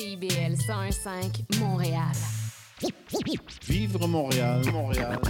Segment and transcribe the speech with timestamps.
[0.00, 2.16] CIBL 101.5 Montréal.
[3.68, 5.20] Vivre Montréal, Montréal.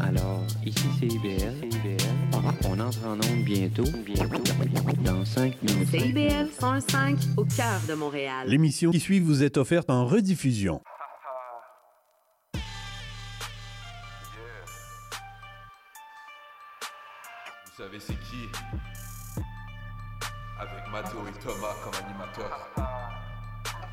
[0.00, 1.70] Alors, ici c'est IBL.
[2.64, 3.84] On entre en onde bientôt.
[4.04, 4.42] Bientôt.
[5.04, 5.88] Dans 5 minutes.
[5.88, 8.48] CIBL 105 au cœur de Montréal.
[8.48, 10.82] L'émission qui suit vous est offerte en rediffusion.
[12.54, 12.60] Vous
[17.76, 18.48] savez c'est qui?
[20.58, 23.01] Avec Mathéo et Thomas comme animateurs.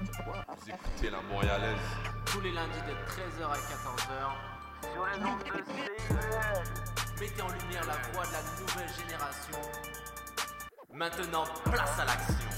[0.02, 1.78] Vous écoutez la Montréalaise.
[2.26, 4.32] tous les lundis de 13h à 14h
[4.94, 6.64] sur les ondes de CIBL.
[7.20, 9.60] Mettez en lumière la voix de la nouvelle génération.
[10.94, 12.50] Maintenant, place à l'action.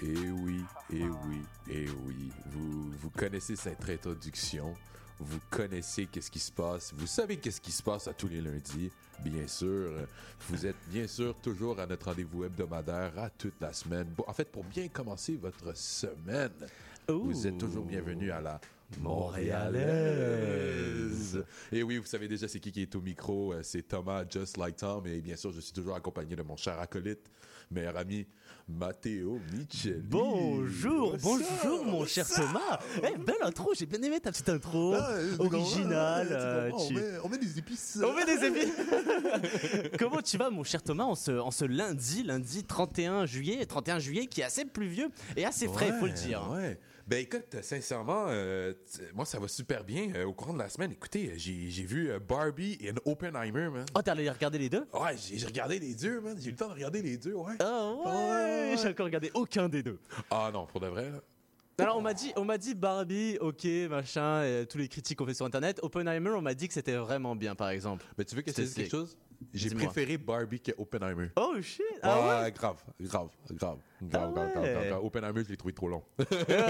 [0.00, 2.32] Et oui, et oui, et oui.
[2.46, 4.74] Vous, vous connaissez cette introduction.
[5.18, 6.92] Vous connaissez qu'est-ce qui se passe.
[6.94, 8.90] Vous savez qu'est-ce qui se passe à tous les lundis.
[9.24, 9.92] Bien sûr,
[10.48, 14.14] vous êtes bien sûr toujours à notre rendez-vous hebdomadaire à toute la semaine.
[14.26, 16.52] En fait, pour bien commencer votre semaine,
[17.08, 18.60] vous êtes toujours bienvenue à la
[19.00, 21.44] Montréalaise.
[21.72, 23.52] Et oui, vous savez déjà c'est qui qui est au micro.
[23.52, 25.04] Euh, C'est Thomas, Just Like Tom.
[25.06, 27.28] Et bien sûr, je suis toujours accompagné de mon cher acolyte,
[27.70, 28.26] meilleur ami,
[28.68, 30.02] Matteo Michel.
[30.08, 32.80] Bonjour, bonjour mon cher Thomas.
[32.98, 34.92] Eh, belle intro, j'ai bien aimé ta petite intro.
[35.38, 36.28] Originale.
[36.32, 36.94] euh, tu-
[37.28, 37.98] met des épices.
[38.04, 38.72] On met des épices.
[40.00, 44.00] Comment tu vas mon cher Thomas en ce, en ce lundi, lundi 31 juillet, 31
[44.00, 46.50] juillet qui est assez pluvieux et assez frais, faut le dire.
[46.50, 46.76] Ouais.
[47.06, 48.72] Ben écoute, sincèrement, euh,
[49.14, 50.12] moi ça va super bien.
[50.16, 53.86] Euh, au courant de la semaine, écoutez, j'ai j'ai vu euh, Barbie et Oppenheimer, man.
[53.94, 54.84] Oh, t'es allé regarder les deux?
[54.92, 56.36] Ouais, j'ai regardé les deux, man.
[56.36, 57.54] J'ai eu le temps de regarder les deux, ouais.
[57.60, 58.76] Ah ouais, Ouais, ouais, ouais.
[58.82, 60.00] j'ai encore regardé aucun des deux.
[60.30, 61.20] Ah non, pour de vrai, là.
[61.78, 65.26] Alors on m'a dit, on m'a dit Barbie, ok, machin, et tous les critiques qu'on
[65.26, 65.78] fait sur internet.
[65.82, 68.04] Oppenheimer, on m'a dit que c'était vraiment bien, par exemple.
[68.18, 69.16] Mais tu veux que je te dise C'est- quelque chose?
[69.52, 71.28] J'ai préféré Barbie que Oppenheimer.
[71.36, 72.52] Oh shit, ah ouais.
[72.52, 74.88] grave, grave, grave, grave, Ah grave, grave, grave, ouais.
[74.88, 75.04] grave.
[75.04, 76.02] Oppenheimer, je l'ai trouvé trop long.
[76.20, 76.24] Euh,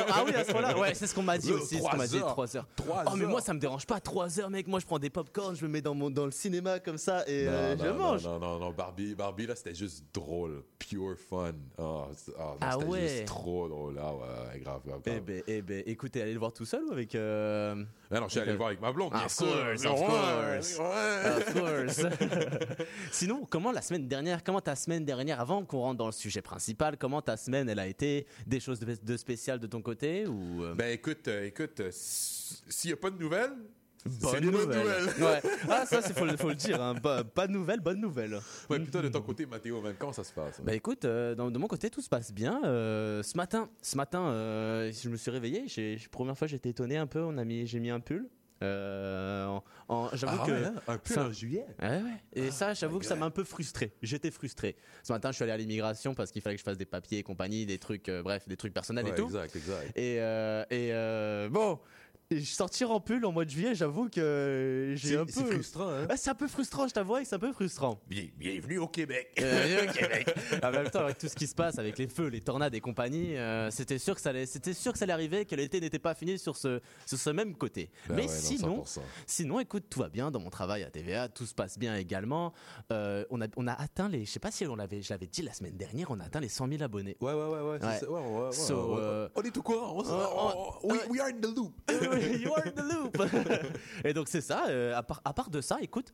[0.08, 1.80] ah oui, à ce moment-là, ouais, c'est ce qu'on m'a dit Euh, aussi, c'est ce
[1.80, 2.26] trois qu'on m'a dit, heures.
[2.28, 2.66] 3 heures.
[2.76, 4.66] Trois Oh, mais moi, ça me dérange pas, 3 heures, mec.
[4.68, 7.22] Moi, je prends des popcorn, je me mets dans, mon, dans le cinéma comme ça
[7.28, 8.24] et euh, non, je non, mange.
[8.24, 10.62] Non, non, non, Barbie, Barbie, là, c'était juste drôle.
[10.78, 11.52] Pure fun.
[11.78, 12.06] Ah,
[12.38, 13.08] ah, Ah c'était ouais.
[13.08, 13.98] juste trop drôle.
[14.00, 16.92] Ah, ouais, grave, grave, Eh ben, eh ben, écoutez, allez le voir tout seul ou
[16.92, 17.14] avec.
[17.14, 17.84] Euh...
[18.10, 20.78] Ah non, je suis allé le voir avec ma blonde, of course, of course.
[20.78, 22.06] Of course.
[23.12, 26.42] Sinon, comment la semaine dernière, comment ta semaine dernière, avant qu'on rentre dans le sujet
[26.42, 28.26] principal, comment ta semaine elle a été?
[28.46, 31.88] Des choses de, de spéciales de ton côté ou euh, Ben écoute, euh, écoute, euh,
[31.92, 33.52] s'il n'y a pas de nouvelles,
[34.08, 34.66] c'est bonne nouvelle.
[34.82, 35.22] nouvelle.
[35.24, 35.42] Ouais.
[35.68, 36.80] Ah ça, c'est faut, le- faut le dire.
[36.80, 36.94] Hein.
[36.94, 38.38] Pas, pas de nouvelles, bonne nouvelle.
[38.70, 40.60] Ouais, plutôt de ton côté, Mathéo, comment ça se passe?
[40.62, 42.60] Bah écoute, euh, dans- de mon côté tout se passe bien.
[42.64, 45.64] Euh, ce matin, ce matin, euh, je me suis réveillé.
[45.66, 47.20] J'ai, première fois, j'étais étonné un peu.
[47.20, 48.28] On a mis, j'ai mis un pull.
[48.62, 49.58] Euh,
[50.14, 51.66] j'avoue Ah que ouais, hein, un peu ça- en juillet.
[51.80, 52.02] Ouais, ouais.
[52.32, 53.92] Et ça, j'avoue que ça m'a un peu frustré.
[54.02, 54.76] J'étais frustré.
[55.02, 57.18] Ce matin, je suis allé à l'immigration parce qu'il fallait que je fasse des papiers
[57.18, 59.24] et compagnie, des trucs, euh, bref, des trucs personnels et tout.
[59.26, 59.96] exact, exact.
[59.96, 61.78] Et, euh, et bon,
[62.30, 65.30] et sortir en pull en mois de juillet, j'avoue que j'ai un peu.
[65.32, 66.06] c'est frustrant, hein?
[66.08, 68.00] Ouais, c'est un peu frustrant, je t'avoue, c'est un peu frustrant.
[68.08, 69.28] Bien- bienvenue au Québec.
[69.40, 70.34] Euh, au Québec.
[70.64, 72.80] En même temps, avec tout ce qui se passe, avec les feux, les tornades et
[72.80, 75.80] compagnie, euh, c'était sûr que ça allait, c'était sûr que ça allait arriver, que l'été
[75.80, 77.90] n'était pas fini sur ce, sur ce même côté.
[78.08, 79.00] Ben Mais ouais, sinon, 100%.
[79.26, 82.52] sinon, écoute, tout va bien dans mon travail à TVA, tout se passe bien également.
[82.92, 85.28] Euh, on a, on a atteint les, je sais pas si on l'avait, je l'avais
[85.28, 87.16] dit la semaine dernière, on a atteint les 100 000 abonnés.
[87.20, 89.94] Ouais, ouais, ouais, ouais, So, euh, on est au courant.
[89.96, 91.72] On, on- on- we, we are in the loop.
[92.40, 93.22] you are in the loop.
[94.04, 94.66] et donc c'est ça.
[94.68, 96.12] euh, à, part, à part de ça, écoute.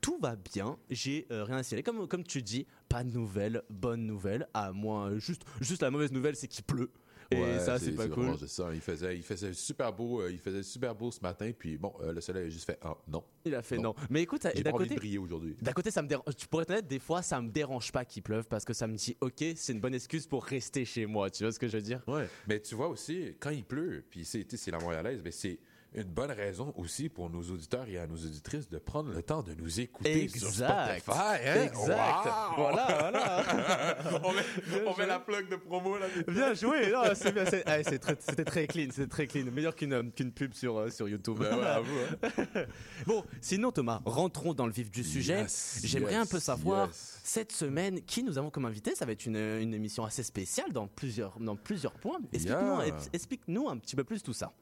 [0.00, 1.82] Tout va bien, j'ai euh, rien à.
[1.82, 5.18] Comme, comme tu dis, pas de nouvelles, bonne nouvelle, à moins.
[5.18, 6.90] Juste, juste la mauvaise nouvelle, c'est qu'il pleut.
[7.32, 8.36] Et Ouais, ça, c'est pas cool.
[8.48, 8.70] ça.
[8.74, 11.92] Il faisait, il faisait super beau, euh, il faisait super beau ce matin, puis bon,
[12.02, 13.22] euh, le soleil a juste fait ah non.
[13.44, 13.82] Il a fait non.
[13.90, 13.94] Non.
[14.10, 15.56] Mais écoute, d'un côté, aujourd'hui.
[15.62, 16.34] d'un côté, ça me dérange.
[16.36, 18.96] Tu pourrais être des fois, ça me dérange pas qu'il pleuve parce que ça me
[18.96, 21.30] dit, ok, c'est une bonne excuse pour rester chez moi.
[21.30, 22.02] Tu vois ce que je veux dire?
[22.08, 22.28] Ouais.
[22.48, 25.58] Mais tu vois aussi, quand il pleut, puis c'est, c'est la Montréalaise, mais c'est
[25.92, 29.42] une bonne raison aussi pour nos auditeurs et à nos auditrices de prendre le temps
[29.42, 31.00] de nous écouter sur Exact.
[31.00, 31.18] Spotify.
[31.46, 31.62] Hein?
[31.64, 32.24] Exact.
[32.26, 32.54] Wow!
[32.56, 33.96] Voilà, voilà.
[34.24, 34.42] on met,
[34.86, 36.06] on met la plug de promo là.
[36.28, 39.46] Bien joué, non, c'est bien, c'est- ah, c'est très- c'était très clean, c'était très clean,
[39.50, 40.02] meilleur qu'une euh,
[40.34, 41.38] pub sur euh, sur YouTube.
[41.40, 42.64] Ben ouais, avoue, hein.
[43.06, 45.40] bon, sinon Thomas, rentrons dans le vif du sujet.
[45.40, 47.20] Yes, J'aimerais yes, un peu savoir yes.
[47.24, 48.94] cette semaine qui nous avons comme invité?
[48.94, 52.18] Ça va être une, une émission assez spéciale dans plusieurs dans plusieurs points.
[52.32, 52.96] Explique-nous Yeah.
[53.12, 54.52] explique-nous un petit peu plus tout ça.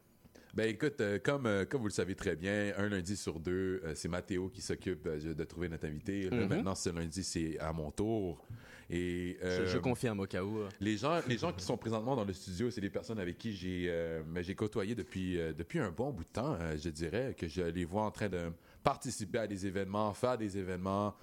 [0.59, 3.81] Ben écoute, euh, comme, euh, comme vous le savez très bien, un lundi sur deux,
[3.85, 6.29] euh, c'est Mathéo qui s'occupe de trouver notre invité.
[6.29, 6.49] Là, Mhm.
[6.49, 8.45] Maintenant, ce lundi, c'est à mon tour.
[8.91, 10.65] Et, Je, je confirme au cas où.
[10.81, 13.53] les gens, les gens qui sont présentement dans le studio, c'est des personnes avec qui
[13.53, 13.95] j'ai
[14.41, 18.03] j'ai côtoyé depuis, depuis un bon bout de temps, je dirais, que je les vois
[18.03, 18.51] en train de
[18.83, 21.15] participer à des événements, faire des événements,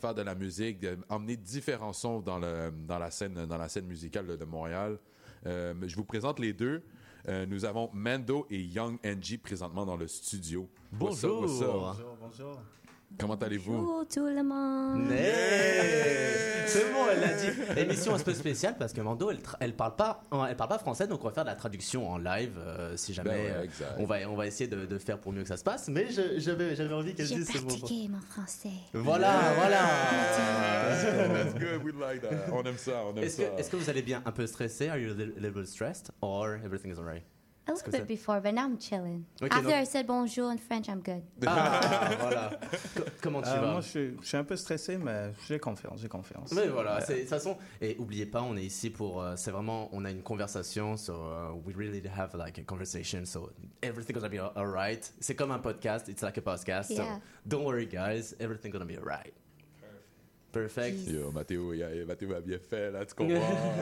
[0.00, 3.68] faire de la musique, de- emmener différents sons dans, le, dans, la, scène, dans la
[3.68, 4.98] scène musicale de, Montréal.
[5.46, 6.82] Je vous présente les deux.
[7.28, 10.68] Euh, nous avons Mando et Young NG présentement dans le studio.
[11.00, 11.40] What's up, Bonjour.
[11.42, 11.68] what's up?
[11.70, 12.60] Bonjour, bonjour.
[13.18, 13.72] Comment allez-vous?
[13.72, 15.10] Bonjour tout le monde.
[15.12, 17.80] Hey C'est bon, elle l'a dit.
[17.80, 21.06] Émission un peu spéciale parce que Mando, elle, elle parle pas, elle parle pas français,
[21.06, 23.30] donc on va faire de la traduction en live euh, si jamais.
[23.30, 25.56] Ben ouais, euh, on va, on va essayer de, de faire pour mieux que ça
[25.56, 25.88] se passe.
[25.88, 27.66] Mais je- j'avais, j'avais envie qu'elle J'ai dise ce mot.
[27.68, 28.70] pratiqué mon français.
[28.94, 29.78] Voilà, voilà.
[31.34, 32.52] That's good, we like that.
[32.52, 33.48] On aime ça, on aime Est-ce ça.
[33.50, 34.88] que, est-ce que vous allez bien, un peu stressé?
[34.88, 36.10] Are you a little, little stressed?
[36.22, 37.22] Or everything is alright?
[37.64, 39.24] A little bit before, but now I'm chilling.
[39.40, 41.22] Ok, After donc- I said bonjour in French, I'm good.
[41.46, 42.50] Ah, voilà.
[42.96, 43.70] Co- comment tu Euh, vas?
[43.72, 46.50] moi, je suis, je suis un peu stressé, mais j'ai confiance, j'ai confiance.
[46.52, 46.98] Oui, voilà.
[47.00, 49.22] De toute façon, et oubliez pas, on est ici pour.
[49.22, 53.24] euh, c'est vraiment, on a une conversation, so uh, we really have like a conversation,
[53.24, 53.50] so
[53.80, 55.12] everything's gonna be alright.
[55.20, 57.20] C'est comme un podcast, it's like a podcast, so Yeah.
[57.46, 59.32] don't worry, guys, everything's gonna be alright.
[60.52, 61.06] Perfect.
[61.08, 63.34] Yo, Mathéo, il a, Mathéo a bien fait, là, tu comprends?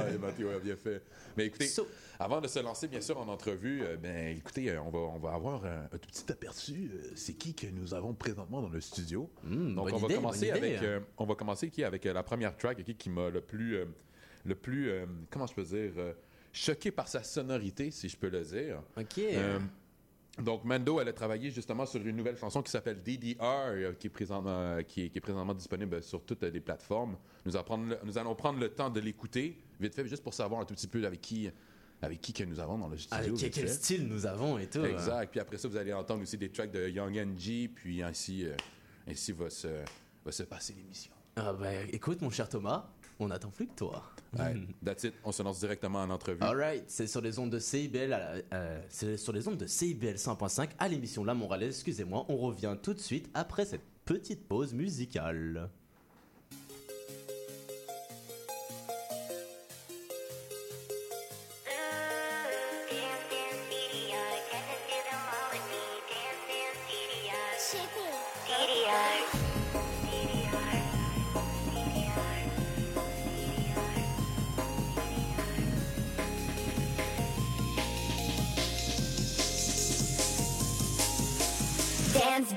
[0.15, 1.03] Et Mathéo a bien fait.
[1.37, 1.89] Mais écoutez, So-
[2.19, 5.19] avant de se lancer, bien sûr, en entrevue, euh, ben, écoutez, euh, on va, on
[5.19, 6.91] va avoir un, un tout petit aperçu.
[6.95, 9.29] euh, c'est qui que nous avons présentement dans le studio?
[9.43, 12.23] Hmm, Donc, on va idée, commencer avec, euh, on va commencer qui avec euh, la
[12.23, 13.85] première track, ok, qui m'a le plus, euh,
[14.45, 16.13] le plus, euh, comment je peux dire, euh,
[16.53, 18.81] choqué par sa sonorité, si je peux le dire.
[18.97, 19.19] Ok.
[20.41, 24.07] Donc, Mando, elle a travaillé justement sur une nouvelle chanson qui s'appelle DDR, euh, qui,
[24.07, 27.17] est présentement, euh, qui, est, qui est présentement disponible sur toutes les plateformes.
[27.45, 30.35] Nous, allons prendre le, nous allons prendre le temps de l'écouter, vite fait, juste pour
[30.35, 31.51] savoir un tout petit peu avec qui,
[32.03, 33.37] avec qui que nous avons dans le studio.
[33.37, 34.85] avec quel style nous avons et tout.
[34.85, 35.31] Exact.
[35.31, 38.55] Puis après ça, vous allez entendre aussi des tracks de Young NG, puis ainsi, euh,
[39.07, 39.69] ainsi va, se,
[40.25, 41.13] va se passer l'émission.
[41.37, 42.91] Ah ben, écoute, mon cher Thomas,
[43.21, 44.03] on n'attend plus que toi.
[44.39, 45.15] Ouais, that's it.
[45.25, 46.43] On se lance directement en entrevue.
[46.43, 50.71] Alright, c'est sur les ondes de CIBL, euh, c'est sur les ondes de CIBL 100.5
[50.79, 51.75] à l'émission La Moralaise.
[51.77, 55.71] Excusez-moi, on revient tout de suite après cette petite pause musicale.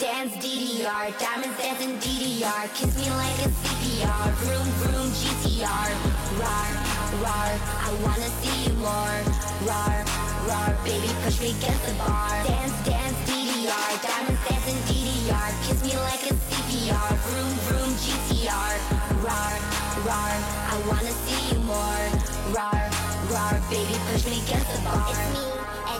[0.03, 5.91] Dance, DDR, diamonds dancing DDR, kiss me like a CPR, vroom, vroom, GTR,
[6.43, 6.69] rar,
[7.23, 7.51] rar,
[7.87, 9.15] I wanna see you more,
[9.63, 9.95] rar,
[10.43, 15.95] rar, baby push me against the bar, dance, dance, DDR, diamonds dancing DDR, kiss me
[15.95, 18.75] like a CPR, vroom, vroom, GTR,
[19.23, 19.55] rar,
[20.03, 20.33] rar,
[20.67, 22.03] I wanna see you more,
[22.51, 22.91] rar,
[23.31, 25.07] rar, baby push me against the bar.
[25.07, 25.53] It's me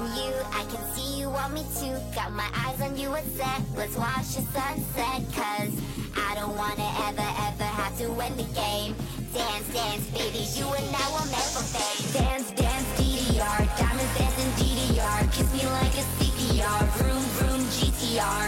[0.03, 2.01] and you, I can see you want me to.
[2.15, 3.61] Got my eyes on you, it's set.
[3.75, 5.73] Let's watch the sunset, cause
[6.15, 8.95] I don't wanna ever, ever have to win the game.
[9.33, 12.13] Dance, dance, baby, you and I will never fade.
[12.13, 15.21] Dance, dance, DDR, diamonds dancing DDR.
[15.31, 18.47] Kiss me like a CPR, vroom, vroom, GTR.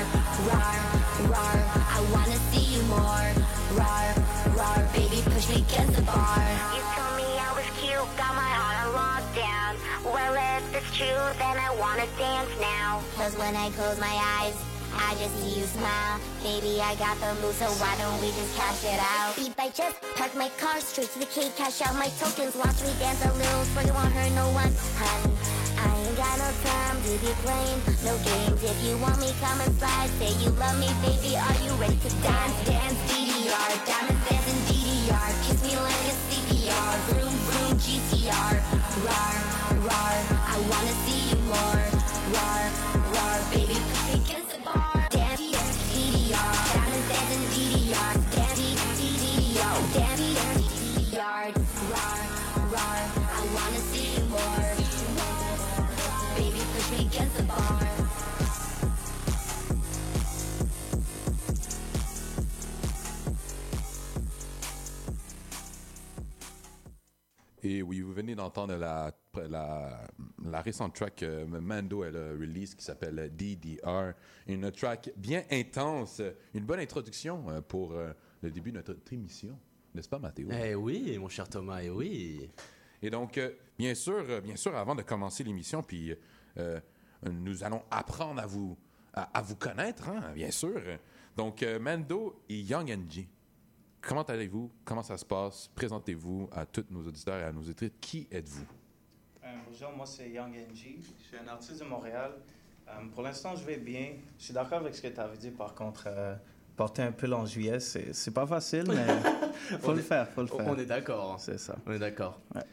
[0.51, 0.77] Rar,
[1.31, 1.57] rar,
[1.95, 3.27] I wanna see you more.
[3.79, 4.07] Rar,
[4.57, 6.74] rar, baby, push me against the bar.
[10.95, 13.03] True, then I wanna dance now.
[13.19, 14.55] Cause when I close my eyes,
[14.95, 16.19] I just see you smile.
[16.39, 19.35] Baby, I got the move, so why don't we just cash it out?
[19.35, 22.55] Beep, I just park my car straight to the K, cash out my tokens.
[22.55, 24.71] Watch me dance a little, for you won't hurt no one.
[24.95, 25.35] Hun,
[25.83, 28.63] I ain't got no time to be playing no games.
[28.63, 30.07] If you want me, come inside.
[30.15, 31.35] Say you love me, baby.
[31.35, 32.55] Are you ready to dance?
[32.63, 35.29] Dance, DDR, diamonds dancing DDR.
[35.43, 38.55] Kiss me like a CPR, vroom vroom GTR.
[39.03, 39.54] Rar,
[39.87, 40.15] rar,
[40.53, 41.85] I wanna see you more.
[42.33, 42.84] Rar,
[67.67, 69.11] Et oui, vous venez d'entendre la,
[69.49, 70.07] la,
[70.43, 74.13] la récente track que Mando elle a release qui s'appelle DDR.
[74.45, 76.21] Une track bien intense,
[76.53, 79.57] une bonne introduction euh, pour euh, le début de notre émission.
[79.95, 80.47] N'est-ce pas, Mathéo?
[80.51, 82.51] Eh oui, mon cher Thomas, eh oui.
[83.01, 86.13] Et donc, euh, bien sûr, euh, bien sûr, avant de commencer l'émission, puis
[86.57, 86.79] euh,
[87.31, 88.77] nous allons apprendre à vous,
[89.11, 90.79] à, à vous connaître, hein, bien sûr.
[91.35, 93.27] Donc, euh, Mando et Young NG,
[94.07, 94.71] comment allez-vous?
[94.83, 95.69] Comment ça se passe?
[95.75, 97.91] Présentez-vous à tous nos auditeurs et à nos auditrices.
[97.99, 98.65] Qui êtes-vous?
[99.43, 100.99] Euh, bonjour, moi c'est Young NG.
[101.19, 102.31] Je suis un artiste de Montréal.
[102.87, 104.13] Euh, pour l'instant, je vais bien.
[104.37, 106.03] Je suis d'accord avec ce que tu avais dit, par contre.
[106.07, 106.35] euh,
[106.75, 109.07] porter un pull en juillet, c'est c'est pas facile, mais
[109.79, 110.67] faut le est- faire, faut le faire.
[110.67, 111.39] On est d'accord.
[111.39, 111.75] C'est ça.
[111.85, 112.39] On est d'accord.
[112.53, 112.63] Ouais.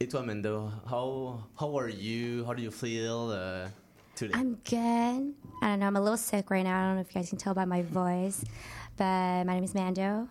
[0.00, 2.44] Et toi, Mendo, how, how are you?
[2.44, 3.68] How do you feel uh,
[4.16, 4.32] today?
[4.34, 5.34] I'm good.
[5.60, 5.86] I don't know.
[5.86, 6.70] I'm a little sick right now.
[6.70, 8.42] I don't know if you guys can tell by my voice,
[8.96, 10.28] but my name is Mando.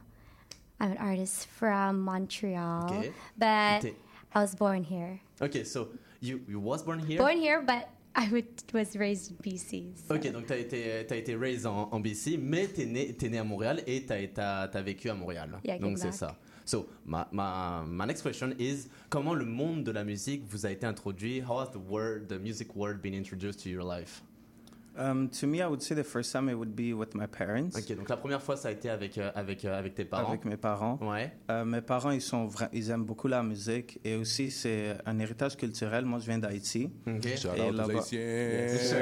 [0.81, 3.11] I'm an artist from Montreal, Okay.
[3.37, 3.95] but T'es-
[4.33, 5.19] I was born here.
[5.39, 5.89] Ok, so
[6.21, 7.19] you, you was born here?
[7.19, 9.93] Born here, but I would, was raised in BC.
[10.07, 13.29] so- Ok, donc t'as été, t'as été raised en, en BC, mais t'es né, t'es
[13.29, 15.59] né à Montréal et t'as, t'as, t'as vécu à Montréal.
[15.63, 16.35] Yeah, donc c'est ça.
[16.65, 20.71] So, ma, ma, my next question is, comment le monde de la musique vous a
[20.71, 21.41] été introduit?
[21.41, 24.23] How has the word, the music world been introduced to your life?
[24.99, 27.69] Um, to me, I would say the first time it would be with my parents,
[27.77, 30.27] Ok, donc la première fois ça a été avec, euh, avec, euh, avec tes parents.
[30.27, 30.99] avec mes parents.
[31.01, 31.31] Ouais.
[31.49, 35.17] Euh, mes parents, ils, sont vra- ils aiment beaucoup la musique et aussi c'est un
[35.19, 36.03] héritage culturel.
[36.03, 36.89] Moi, je viens d'Haïti.
[37.07, 37.25] Ok.
[37.25, 37.93] Et là-bas-.
[38.11, 38.93] Yes,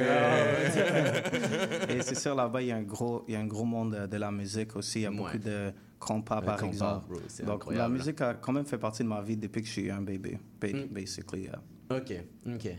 [1.89, 4.07] Et c'est sûr, là-bas, il y a un gros, il y a un gros monde
[4.09, 4.99] de, la musique aussi.
[4.99, 5.17] Il y a Ouais.
[5.17, 7.07] beaucoup de compas, par compas, exemple.
[7.09, 9.67] bro, c'est Donc, la musique a quand même fait partie de ma vie depuis que
[9.67, 10.85] je suis un bébé, ba- Mm.
[10.91, 11.43] basically.
[11.43, 11.61] yeah.
[11.91, 12.13] Ok,
[12.45, 12.69] ok.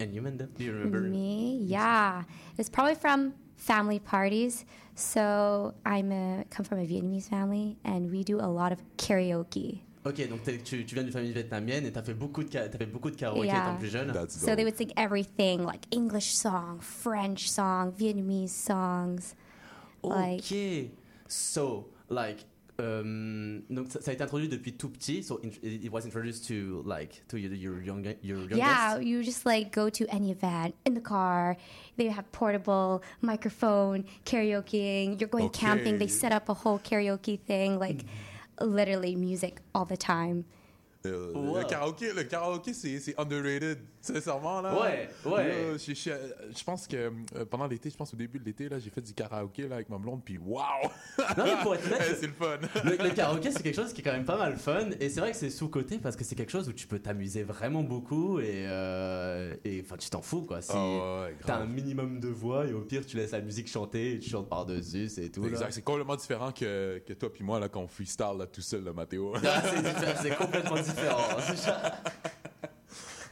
[0.00, 0.46] And you, Mendo?
[0.56, 1.00] Do you remember?
[1.00, 2.22] Me, yeah.
[2.58, 4.64] It's probably from family parties.
[4.94, 9.80] So I'm a, come from a Vietnamese family, and we do a lot of karaoke.
[10.04, 12.78] Ok, donc tu, tu viens d'une famille vietnamienne et t'as fait beaucoup de, ka- t'as
[12.78, 13.64] fait beaucoup de karaoké Yeah.
[13.72, 14.12] étant plus jeune.
[14.12, 19.34] That's So they would sing everything like English song, French song, Vietnamese songs.
[20.04, 20.90] like- Ok.
[21.28, 22.44] So, like,
[22.78, 25.22] um, donc ça, ça a été introduit depuis tout petit.
[25.22, 28.58] So it, it was introduced to like to your your, young, your youngest.
[28.58, 31.56] Yeah, you just like go to any event in the car.
[31.96, 35.20] They have portable microphone karaokeing.
[35.20, 35.98] You're going camping.
[35.98, 38.04] They set up a whole karaoke thing, like
[38.60, 40.44] literally music all the time.
[41.06, 41.58] Euh, Wow.
[41.58, 44.60] Le karaoké, le karaoké c'est, underrated, sincèrement.
[44.60, 44.74] Là.
[44.80, 45.48] Ouais, ouais.
[45.48, 48.68] Là, je, je- je pense que euh, pendant l'été, je pense au début de l'été,
[48.68, 50.64] là, j'ai fait du karaoké là, avec ma blonde, puis waouh!
[51.36, 52.58] Non, mais pour être honnête, c'est le fun!
[52.84, 55.20] le, le karaoké c'est quelque chose qui est quand même pas mal fun et c'est
[55.20, 57.82] vrai que c'est sous côté parce que c'est quelque chose où tu peux t'amuser vraiment
[57.82, 60.60] beaucoup et euh, et enfin tu t'en fous quoi.
[60.62, 63.68] Si Ah ouais, t'as un minimum de voix et au pire tu laisses la musique
[63.68, 65.44] chanter et tu chantes par dessus c'est tout.
[65.46, 68.84] Exact, c'est complètement différent que, que toi puis moi là, qu'on freestyle là, tout seul,
[68.84, 69.32] là, Mathéo.
[69.44, 69.62] Ah,
[70.22, 70.92] c'est complètement différent.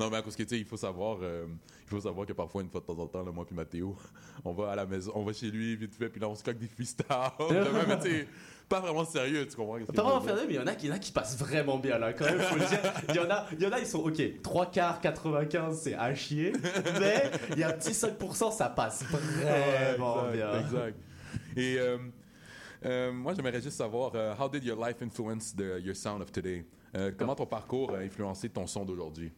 [0.00, 1.46] Non, mais à cause que, tu sais, il faut savoir, euh,
[1.84, 3.96] il faut savoir que parfois, une fois de temps en temps, là, moi puis Mathéo,
[4.44, 6.42] on va à la maison, on va chez lui, vite fait, puis là, on se
[6.42, 7.06] coque des freestyles.
[7.38, 8.28] Là, mais tu sais,
[8.68, 9.78] pas vraiment sérieux, tu comprends?
[9.78, 11.38] Pas vraiment faire mais il y en a qui, il y en a qui passent
[11.38, 12.80] vraiment bien là quand même faut le dire.
[13.10, 15.94] Il y en a, il y en a ils sont ok 3 quarts 95 c'est
[15.94, 16.52] à chier
[16.98, 20.60] mais il y a un petit 5% ça passe vraiment Ouais, bien.
[20.60, 20.98] exact.
[21.56, 21.98] Et euh,
[22.86, 26.32] euh, moi, j'aimerais juste savoir, euh, how did your life influence the, your sound of
[26.32, 26.64] today?
[26.96, 29.32] Euh, comment ton parcours a influencé ton son d'aujourd'hui?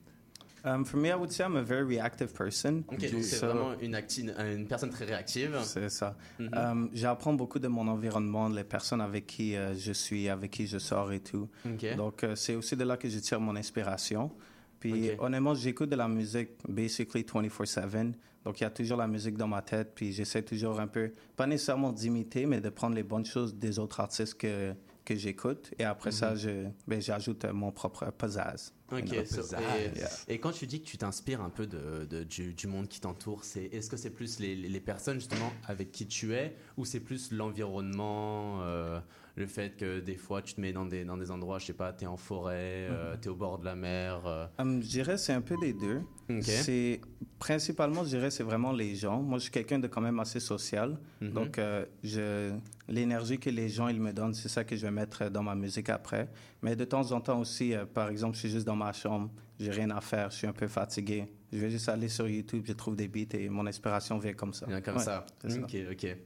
[0.64, 2.82] Um, for me, I would say I'm a very reactive person.
[2.88, 5.56] Ok donc c'est So- vraiment une, personne très réactive.
[5.62, 6.16] C'est ça.
[6.40, 6.50] Mhm.
[6.54, 10.66] Um, J'apprends beaucoup de mon environnement, les personnes avec qui euh, je suis, avec qui
[10.66, 11.48] je sors et tout.
[11.96, 14.32] Donc, euh, c'est aussi de là que je tire mon inspiration.
[14.80, 18.12] Puis, honnêtement, j'écoute de la musique basically 24-7.
[18.44, 19.92] Donc, il y a toujours la musique dans ma tête.
[19.94, 23.78] Puis, j'essaie toujours un peu, pas nécessairement d'imiter, mais de prendre les bonnes choses des
[23.78, 24.74] autres artistes que,
[25.06, 25.72] que j'écoute.
[25.78, 28.74] Et après ça, je, ben, j'ajoute mon propre pizzazz.
[28.92, 30.08] Ok, so- et, Yeah.
[30.28, 33.00] et quand tu dis que tu t'inspires un peu de, de- du, du monde qui
[33.00, 36.84] t'entoure, c'est est-ce que c'est plus les, les personnes justement avec qui tu es ou
[36.84, 39.00] c'est plus l'environnement, euh,
[39.36, 41.72] le fait que des fois tu te mets dans des, dans des endroits, je sais
[41.72, 44.22] pas, t'es en forêt, euh, t'es au bord de la mer.
[44.26, 44.46] euh?
[44.58, 46.00] Hum, je dirais c'est un peu des deux.
[46.42, 47.00] C'est
[47.38, 49.22] principalement, je dirais, c'est vraiment les gens.
[49.22, 50.98] Moi, je suis quelqu'un de quand même assez social.
[51.20, 51.30] Mhm.
[51.30, 51.60] Donc,
[52.02, 52.52] je
[52.88, 55.54] l'énergie que les gens ils me donnent, c'est ça que je vais mettre dans ma
[55.54, 56.28] musique après.
[56.62, 59.70] Mais de temps en temps aussi, par exemple, je suis juste dans ma chambre, j'ai
[59.70, 61.26] rien à faire, je suis un peu fatigué.
[61.52, 64.52] Je vais juste aller sur YouTube, je trouve des beats et mon inspiration vient comme
[64.52, 64.66] ça.
[64.66, 65.26] Bien comme Ouais, ça.
[65.40, 65.60] c'est ça.
[65.60, 66.16] Ok, ok.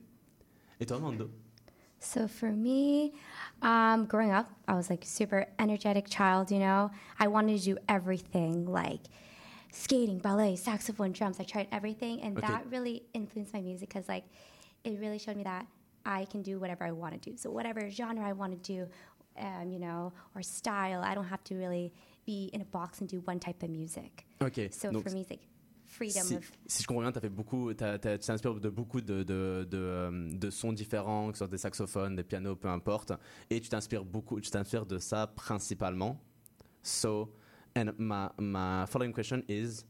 [0.81, 1.31] Et toi, Mando
[2.03, 3.13] So for me,
[3.63, 6.51] um, growing up, I was like a super energetic child.
[6.51, 9.03] You know, I wanted to do everything like
[9.71, 11.39] skating, ballet, saxophone, drums.
[11.39, 12.47] I tried everything, and Okay.
[12.47, 14.25] that really influenced my music because like
[14.83, 15.67] it really showed me that
[16.07, 17.37] I can do whatever I want to do.
[17.37, 18.87] So whatever genre I want to do,
[19.39, 21.93] um, you know, or style, I don't have to really
[22.31, 24.27] be in a box and do one type of music.
[24.41, 24.69] Ok.
[24.73, 25.41] So donc, for me, it's like
[25.87, 28.69] freedom si, of si je comprends bien, as fait beaucoup, t'as- t'as- tu t'inspires de
[28.71, 32.55] beaucoup de, de, de, euh, de sons différents, que ce soit des saxophones, des pianos,
[32.57, 33.13] peu importe,
[33.51, 36.19] et tu t'inspires beaucoup, tu t'inspires de ça principalement.
[36.83, 37.33] So,
[37.77, 39.85] and my, my following question is,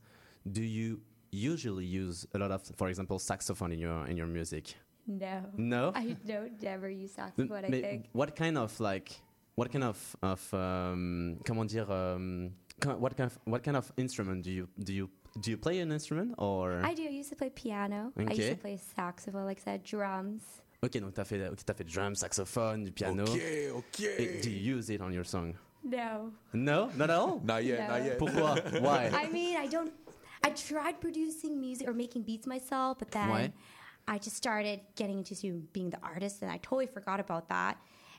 [0.46, 1.00] do you
[1.32, 4.74] usually use a lot of, for example, saxophone in your in your music?
[5.06, 5.42] No.
[5.56, 5.92] No?
[5.94, 8.06] I don't never use saxophone, I think.
[8.12, 9.20] what kind of like
[9.60, 12.50] what kind of of um, comment dire um,
[12.98, 15.10] what kind of what kind of instrument do you do you
[15.42, 17.04] do you play an instrument or I do.
[17.04, 18.10] I used to play piano.
[18.16, 20.42] I used to play saxophone, like I said, drums.
[20.82, 23.24] Ok, donc t'as fait, ok, t'as fait drum, saxophone, du piano.
[23.24, 23.38] Ok,
[23.76, 24.00] ok.
[24.18, 25.54] Et do you use it on your song?
[25.84, 26.32] No.
[26.54, 27.40] No, not at all.
[27.44, 27.88] Not yet, No.
[27.88, 28.18] not yet.
[28.18, 28.54] Pourquoi?
[28.80, 29.10] Why?
[29.12, 29.92] I mean, I don't.
[30.42, 33.52] I tried producing music or making beats myself, but then Ouais.
[34.08, 35.34] I just started getting into
[35.74, 37.76] being the artist, and I totally forgot about that.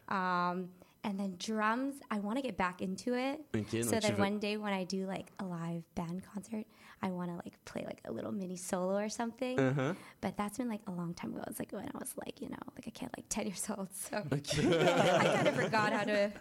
[0.07, 0.69] Um,
[1.03, 3.39] and then drums, I want to get back into it.
[3.55, 6.65] Ok, so veux- one day when I do like a live band concert,
[7.01, 9.60] I want to like play like a little mini solo or something.
[9.60, 9.93] Uh-huh.
[10.22, 11.43] But that's been like a long time ago.
[11.48, 13.89] It's like when I was like you know like a kid, like ten years old.
[13.93, 14.60] So Ok.
[14.60, 16.31] I kind of forgot how to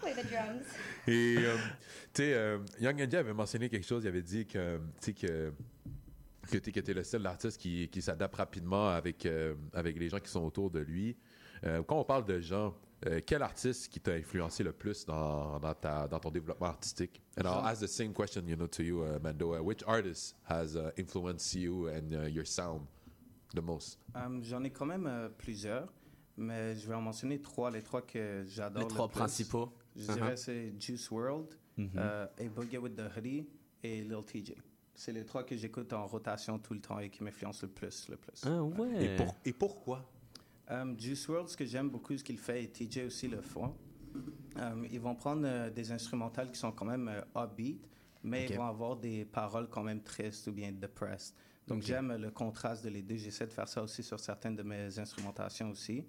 [0.00, 0.66] play the drums.
[1.06, 1.56] Et, euh,
[2.14, 4.04] tu sais, euh, Young Andy avait mentionné quelque chose.
[4.04, 5.52] Il avait dit que, tu sais, que,
[6.50, 10.18] que tu es le seul artiste qui, qui s'adapte rapidement avec, euh, avec les gens
[10.18, 11.16] qui sont autour de lui.
[11.64, 12.74] Euh, quand on parle de gens,
[13.06, 17.22] euh, quel artiste qui t'a influencé le plus dans, dans, ta, dans ton développement artistique?
[17.38, 19.54] And I'll ask the same question, you know, to you, uh, Mando.
[19.54, 22.82] Uh, which artist has uh, influenced you and uh, your sound
[23.54, 23.98] the most?
[24.14, 25.92] Um, J'en ai quand même euh, plusieurs,
[26.36, 28.82] mais je vais en mentionner trois, les trois que j'adore.
[28.82, 29.18] Les le trois plus.
[29.18, 29.72] principaux.
[29.96, 30.14] Je Uh-huh.
[30.14, 31.90] dirais c'est Juice World, Mhm.
[31.96, 33.48] euh, A Boogie with the Hoodie
[33.82, 34.54] et Lil TJ.
[34.94, 38.08] C'est les trois que j'écoute en rotation tout le temps et qui m'influencent le plus.
[38.10, 38.42] Le plus.
[38.44, 39.04] Ah ouais.
[39.04, 40.04] Et, pour- et pourquoi?
[40.70, 43.74] Um, Juice World, ce que j'aime beaucoup, ce qu'il fait, et TJ aussi le font,
[44.56, 47.88] um, ils vont prendre euh, des instrumentales qui sont quand même euh, upbeat,
[48.22, 51.34] mais ils vont avoir des paroles quand même tristes ou bien depressed.
[51.66, 53.16] Donc j'aime le contraste de les deux.
[53.16, 56.04] J'essaie de faire ça aussi sur certaines de mes instrumentations aussi.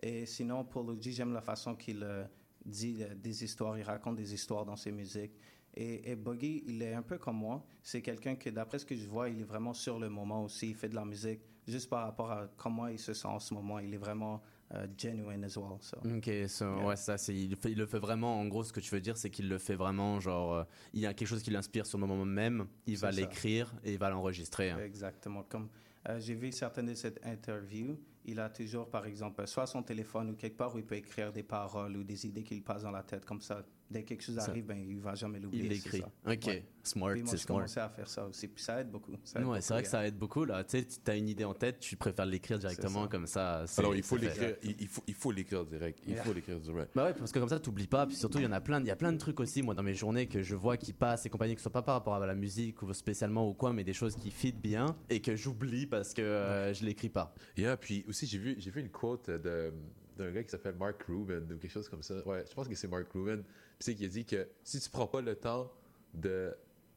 [0.00, 2.24] Et sinon, pour Luigi, j'aime la façon qu'il euh,
[2.64, 5.32] dit euh, des histoires, il raconte des histoires dans ses musiques.
[5.74, 7.64] Et, et Buggy, il est un peu comme moi.
[7.82, 10.70] C'est quelqu'un que, d'après ce que je vois, il est vraiment sur le moment aussi.
[10.70, 13.54] Il fait de la musique juste par rapport à comment il se sent en ce
[13.54, 13.78] moment.
[13.78, 14.42] Il est vraiment
[14.74, 15.78] euh, genuine as well.
[15.80, 15.96] so.
[16.04, 18.38] Ok, so, ouais, ça, c'est, il, le fait- il le fait vraiment.
[18.40, 20.20] En gros, ce que tu veux dire, c'est qu'il le fait vraiment.
[20.20, 22.66] Genre, euh, il y a quelque chose qui l'inspire sur le moment même.
[22.86, 24.70] Il va l'écrire et il va l'enregistrer.
[24.70, 24.78] hein.
[24.78, 25.42] Exactement.
[25.44, 25.68] Comme
[26.08, 30.30] euh, j'ai vu certaines de cette interview, il a toujours, par exemple, soit son téléphone
[30.30, 32.82] ou quelque part où il peut écrire des paroles ou des idées qui lui passent
[32.82, 33.24] dans la tête.
[33.24, 34.50] Comme ça, dès que quelque chose Ça.
[34.50, 35.64] arrive, ben, il va jamais l'oublier.
[35.64, 36.02] Il l'écrit.
[36.26, 36.64] Ok, Ouais.
[36.82, 37.56] smart, c'est j'ai smart.
[37.56, 38.46] commencé à faire ça aussi.
[38.48, 39.12] Puis ça aide beaucoup.
[39.24, 39.90] Ça aide Ouais, beaucoup, c'est vrai que yeah.
[39.90, 40.64] ça aide beaucoup là.
[40.64, 43.08] Tu sais, tu as une idée en tête, tu préfères l'écrire directement ça.
[43.08, 43.64] comme ça.
[43.78, 44.56] Alors, il faut l'écrire.
[44.62, 45.98] Il, il faut, il faut l'écrire direct.
[46.06, 46.22] Il Yeah.
[46.24, 46.92] faut l'écrire direct.
[46.94, 48.06] Bah ouais, parce que comme ça, t'oublies pas.
[48.06, 48.80] Puis surtout, il y en a plein.
[48.80, 50.92] Il y a plein de trucs aussi, moi, dans mes journées que je vois qui
[50.92, 53.54] passent et compagnie, que ce soit pas par rapport à la musique ou spécialement ou
[53.54, 57.08] quoi, mais des choses qui fit bien et que j'oublie parce que euh, je l'écris
[57.08, 57.34] pas.
[57.56, 59.72] Yeah, puis aussi, j'ai vu, j'ai vu une quote de,
[60.16, 62.26] d'un gars qui s'appelle Mark Ruben ou quelque chose comme ça.
[62.26, 63.42] Ouais, je pense que c'est Mark Ruben.
[63.80, 65.72] C'est qui a dit que si tu prends pas le temps
[66.14, 66.54] de,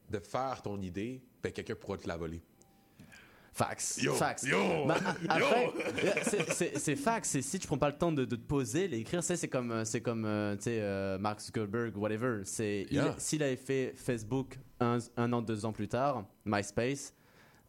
[0.10, 2.42] de faire ton idée, ben quelqu'un pourra te la voler.
[3.56, 4.02] Fax.
[4.02, 4.44] Yo, fax.
[4.44, 4.98] yo, Bah,
[5.30, 5.72] a- après,
[6.80, 7.30] c'est- fax.
[7.30, 9.72] C'est si tu prends pas le temps de, de te poser, l'écrire, c'est c'est comme,
[9.72, 12.42] euh, c'est comme euh, tu sais, euh, Mark Zuckerberg, whatever.
[12.46, 13.16] C'est il- Yeah.
[13.20, 17.14] s'il avait fait Facebook un, un an, deux ans plus tard, MySpace,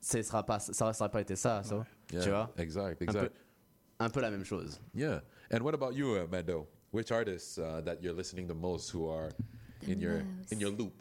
[0.01, 1.85] ce sera pas, ça pas été ça, ça.
[2.11, 2.53] Yeah, Tu vois?
[2.57, 3.35] Exact, un peu, exact.
[3.99, 4.81] un peu la même chose.
[4.95, 5.23] Yeah.
[5.53, 6.67] And what about you, uh, Mando?
[6.95, 9.31] Which artists uh, that you're listening the most who are
[9.83, 10.53] in your most.
[10.53, 10.95] in your loop?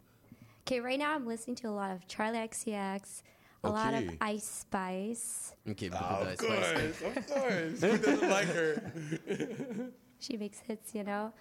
[0.66, 3.22] Okay, right now I'm listening to a lot of Charlie XCX,
[3.62, 5.54] a lot of Ice Spice.
[5.70, 7.16] Ok, beaucoup de Ice Spice.
[7.16, 7.80] of course.
[7.80, 9.92] Who doesn't like her?
[10.18, 11.32] She makes hits, you know.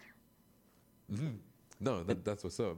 [1.80, 2.78] No, that, that's what's up.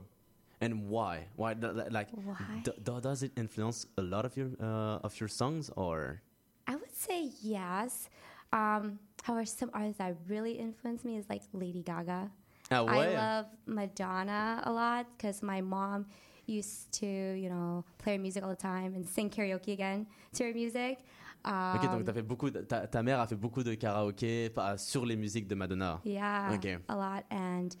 [0.60, 1.26] And why?
[1.36, 1.52] Why?
[1.54, 2.62] th- th- Like, Why?
[2.64, 6.22] d- d- does it influence a lot of your uh, of your songs, or?
[6.66, 8.08] I would say yes.
[8.52, 12.30] Um, however, some artists that really influenced me is like Lady Gaga.
[12.70, 16.06] Ah I love Madonna a lot because my mom
[16.46, 20.44] used to, you know, play her music all the time and sing karaoke again to
[20.44, 20.98] her music.
[21.44, 22.50] Um, Ok, donc t'as fait beaucoup.
[22.50, 26.00] de- ta, ta mère a fait beaucoup de karaoké pas- sur les musiques de Madonna.
[26.04, 26.66] Yeah, Ok.
[26.88, 27.24] a lot.
[27.30, 27.76] And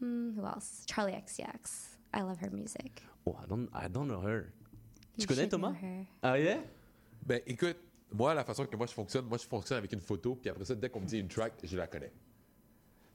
[0.00, 0.84] mm, who else?
[0.86, 1.98] Charlie XCX.
[2.14, 3.02] I love her music.
[3.26, 4.52] Oh, I don't, I don't know her.
[5.16, 6.06] You Tu connais should know her.
[6.22, 6.60] Ah yeah?
[7.26, 7.76] Ben, écoute,
[8.12, 10.64] moi, la façon que moi je fonctionne, moi je fonctionne avec une photo, puis après
[10.64, 12.12] ça, dès qu'on me dit une track, je la connais.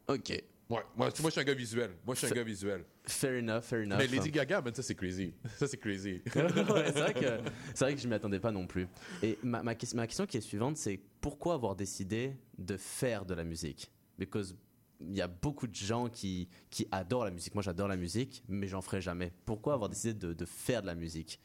[0.08, 0.30] Ok.
[0.30, 1.92] Ouais, moi, moi je suis un gars visuel.
[2.06, 2.86] Moi, je suis un gars visuel.
[3.04, 3.98] Fair enough, fair enough.
[4.00, 5.34] Mais Lady Gaga, man, ça c'est crazy.
[5.58, 6.24] Ça c'est crazy.
[6.36, 8.88] Ouais, c'est vrai que c'est vrai que je m'y attendais pas non plus.
[9.22, 13.36] Et ma, ma, ma question qui est suivante, c'est pourquoi avoir décidé de faire de
[13.36, 13.92] la musique?
[14.18, 14.56] Because
[15.02, 17.54] il y a beaucoup de gens qui, qui adorent la musique.
[17.54, 19.32] Moi, j'adore la musique, mais j'en ferai jamais.
[19.46, 21.40] Pourquoi avoir décidé de, de faire de la musique?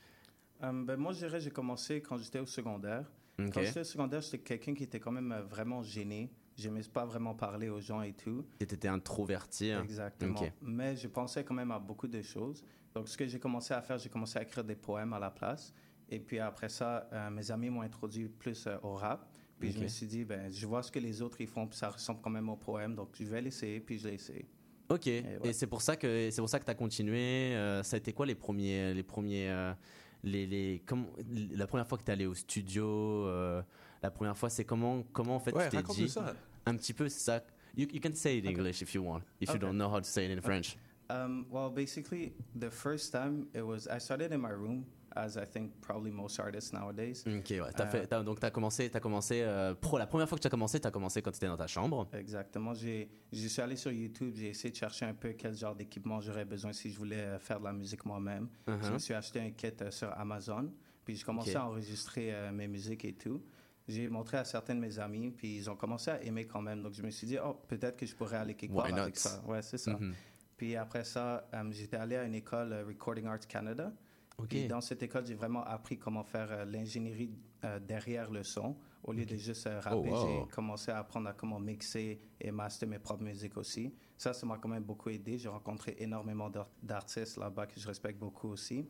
[0.63, 3.11] Um, ben, moi, je dirais, j'ai commencé quand j'étais au secondaire.
[3.47, 3.55] Ok.
[3.55, 6.31] Quand j'étais au secondaire, j'étais quelqu'un qui était quand même euh, vraiment gêné.
[6.57, 8.45] J'aimais pas vraiment parler aux gens et tout.
[8.61, 9.71] Et t'étais introverti.
[9.71, 9.83] hein?
[9.83, 10.41] Exactement.
[10.61, 12.63] Mais je pensais quand même à beaucoup de choses.
[12.95, 15.31] Donc, ce que j'ai commencé à faire, j'ai commencé à écrire des poèmes à la
[15.31, 15.73] place.
[16.11, 19.27] Et puis après ça, euh, mes amis m'ont introduit plus euh, au rap.
[19.59, 21.79] Puis je me suis dit, ben, je vois ce que les autres ils font, puis
[21.79, 24.49] ça ressemble quand même au poème, donc je vais l'essayer, puis je l'ai essayé.
[24.89, 25.07] Ok.
[25.07, 25.53] Et, ouais.
[25.53, 27.55] c'est pour ça que c'est pour ça que t'as continué.
[27.55, 29.73] euh, ça a été quoi les premiers les premiers
[30.23, 31.07] les, les comment
[31.53, 32.87] la première fois que t'es allé au studio
[33.27, 33.63] euh,
[34.03, 36.35] la première fois c'est comment comment en fait Ouais, tu t'es dit ça.
[36.67, 37.43] un petit peu ça.
[37.77, 39.99] You, you can say it in English if you want if you don't know how
[40.01, 40.77] to say it in French.
[41.09, 44.85] Um, well, basically, the first time it was, I started in my room,
[45.17, 47.23] as I think probably most artists nowadays.
[47.27, 47.61] Ok ouais.
[47.77, 50.47] T'as Euh, fait donc t'as commencé t'as commencé euh, pro la première fois que tu
[50.47, 52.09] as commencé t'as commencé quand tu étais dans ta chambre.
[52.13, 52.75] Exactement.
[52.75, 56.45] Je suis allé sur YouTube, j'ai essayé de chercher un peu quel genre d'équipement j'aurais
[56.45, 58.49] besoin si je voulais euh, faire de la musique moi-même.
[58.67, 58.93] Je Uh-huh.
[58.93, 60.73] me suis acheté un kit euh, sur Amazon,
[61.05, 63.43] puis j'ai commencé à enregistrer euh, mes musiques et tout.
[63.89, 66.81] J'ai montré à certains de mes amis, puis ils ont commencé à aimer quand même.
[66.83, 69.03] Donc je me suis dit, oh, peut-être que je pourrais aller quelque Why part not?
[69.03, 69.43] avec ça.
[69.47, 69.93] Ouais, c'est ça.
[69.95, 70.15] Mhm.
[70.57, 73.93] Puis après ça, j'étais allé à une école Recording Arts Canada.
[74.49, 78.77] Puis dans cette école, j'ai vraiment appris comment faire euh, l'ingénierie euh, derrière le son.
[79.03, 80.45] Au lieu de juste euh, rapper, Oh, wow.
[80.45, 83.95] j'ai commencé à apprendre à comment mixer et master mes propres musiques aussi.
[84.19, 85.39] Ça, ça m'a quand même beaucoup aidé.
[85.39, 88.87] J'ai rencontré énormément d'ar- d'artistes là-bas que je respecte beaucoup aussi.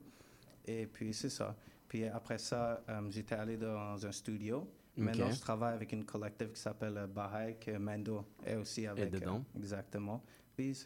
[0.66, 1.54] Et puis c'est ça.
[1.88, 4.68] Puis après ça, euh, j'étais allé dans un studio.
[4.96, 9.14] Maintenant, je travaille avec une collective qui s'appelle Baha'i, que Mando est aussi avec.
[9.14, 9.44] euh, dedans.
[9.56, 10.22] exactement.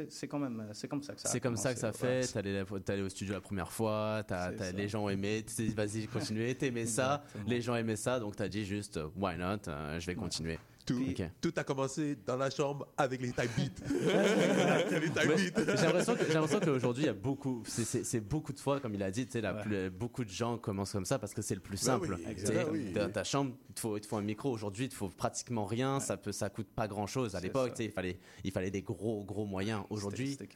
[0.09, 2.21] C'est quand même, c'est comme ça que ça C'est comme ça que ça fait.
[2.33, 5.65] T'es allé, allé au studio la première fois, t'as- les gens ont aimé, tu t'es
[5.67, 9.69] dit vas-y continue, t'aimais ça, les gens aimaient ça, donc t'as dit juste why not,
[9.69, 10.59] euh, je vais continuer.
[11.41, 13.87] Tout, a commencé dans la chambre avec les type beats.
[14.91, 19.27] J'ai l'impression qu'aujourd'hui il y a beaucoup, c'est- beaucoup de fois comme il a dit,
[19.27, 19.63] tu sais, la Ouais.
[19.63, 22.17] plus- beaucoup de gens commencent comme ça parce que c'est le plus Ben simple.
[22.19, 22.93] oui, Tu sais, ben oui.
[22.93, 24.51] Dans ta chambre, il te faut, il te faut un micro.
[24.51, 26.01] Aujourd'hui, il te faut pratiquement rien.
[26.01, 27.35] Ça peut, ça coûte pas grand chose.
[27.37, 29.85] À l'époque, tu il fallait, il fallait des gros, gros moyens.
[29.91, 30.47] Aujourd'hui, c'était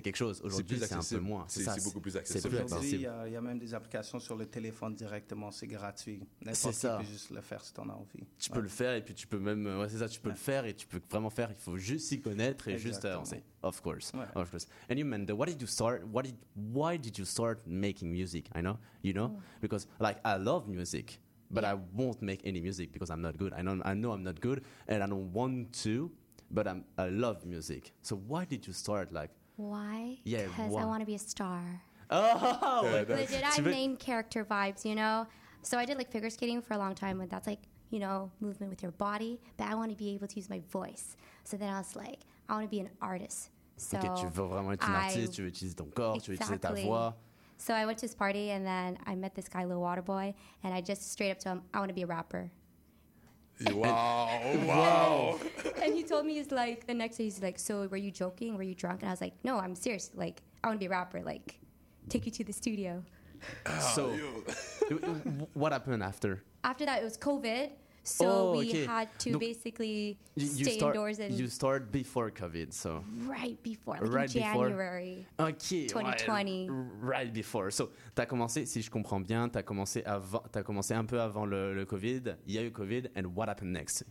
[0.00, 0.38] quelque chose.
[0.38, 0.40] chose.
[0.44, 1.44] Aujourd'hui, c'est un peu moins.
[1.48, 2.62] C'est- beaucoup plus accessible.
[2.64, 3.02] Aujourd'hui, il y,
[3.32, 6.20] y a même des applications sur le téléphone directement, c'est gratuit.
[6.52, 6.98] C'est ça.
[6.98, 8.24] peut juste le faire si t'en as envie.
[8.38, 10.30] Tu peux le faire et puis tu peux même, Euh, ouais, c'est ça, tu peux
[10.30, 11.48] le faire et tu peux vraiment faire.
[11.50, 13.42] Il faut juste s'y connaître et juste avancer.
[13.62, 14.26] Of course, Ouais.
[14.34, 14.66] of course.
[14.90, 16.02] And you, Manda, what did you start?
[16.12, 16.36] What did?
[16.54, 18.48] Why did you start making music?
[18.54, 19.40] I know, you know, mm.
[19.60, 21.18] because like I love music,
[21.50, 23.52] but I won't make any music because I'm not good.
[23.52, 26.10] I know, I know I'm not good, and I don't want to,
[26.50, 27.92] but I'm, I love music.
[28.02, 29.12] So why did you start?
[29.12, 30.18] Like, Why?
[30.24, 30.76] Yeah, Because?
[30.76, 31.82] I want to be a star.
[32.10, 33.16] oh, Yeah, ouais.
[33.16, 35.26] Legit, I main character vibes, you know?
[35.62, 38.30] So I did like figure skating for a long time, and that's like, you know,
[38.40, 41.16] movement with your body, but I want to be able to use my voice.
[41.44, 43.50] So then I was like, I want to be an artist.
[43.76, 46.30] So Ok, tu veux vraiment être une I- artiste, tu veux utiliser ton corps, tu
[46.30, 47.14] veux utiliser ta voix.
[47.58, 50.72] So I went to this party, and then I met this guy, Lil Waterboy, and
[50.74, 52.50] I just straight up told him, I want to be a rapper.
[53.72, 55.38] Wow, wow.
[55.82, 58.56] and he told me he's like the next day he's like, so were you joking?
[58.56, 59.02] Were you drunk?
[59.02, 60.10] And I was like, no, I'm serious.
[60.14, 61.22] Like I want to be a rapper.
[61.22, 61.58] Like
[62.08, 63.02] take you to the studio.
[63.94, 64.10] So,
[65.54, 66.42] what happened after?
[66.64, 67.70] After that, it was COVID,
[68.02, 68.84] so Oh, we okay.
[68.86, 73.04] had to No, basically You, you stay start, indoors and you start before COVID, so.
[73.26, 74.68] right before, like Right in before?
[74.68, 75.26] January.
[75.38, 76.68] Ok, 2020.
[76.68, 77.70] ouais, right before.
[77.70, 81.46] So, t'as commencé, si je comprends bien, t'as commencé avant, t'as commencé un peu avant
[81.46, 82.22] le, le Covid.
[82.46, 84.04] Il y a eu Covid, and what happened next?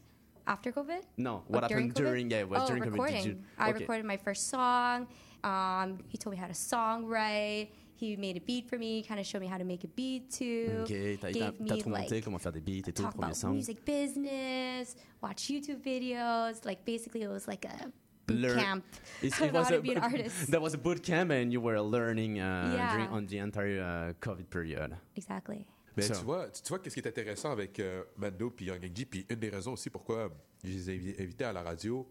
[0.46, 1.02] After COVID?
[1.18, 1.96] No, Oh, what happened COVID?
[2.06, 2.32] during?
[2.32, 3.16] Yeah, it was oh, during recording.
[3.18, 3.24] COVID.
[3.24, 3.44] Did you?
[3.58, 3.80] I okay.
[3.80, 5.08] recorded my first song.
[5.44, 7.70] Um, he told me how to songwrite.
[8.00, 9.02] He made a beat for me.
[9.04, 10.68] Kind of showed me how to make a beat too.
[10.82, 10.88] Ok,
[11.20, 13.54] t'as, Gave t'as me, like, comment faire des beats et tout, talk premier about song.
[13.56, 16.64] music business, watch YouTube videos.
[16.66, 17.92] Like basically, it was like a
[18.28, 18.84] boot Learn- camp
[19.22, 20.52] It's- it was a- be an artist.
[20.52, 22.92] That was a boot camp, and you were learning uh, Yeah.
[22.94, 24.96] during, on the entire uh, COVID period.
[25.16, 25.66] Exactly.
[25.96, 28.66] Mais So- tu vois, tu tu vois qu'est-ce qui est intéressant avec euh, Mando puis
[28.68, 30.30] Young puis une des raisons aussi pourquoi
[30.64, 32.08] je les ai invi- invités à la radio,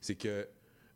[0.00, 0.48] c'est que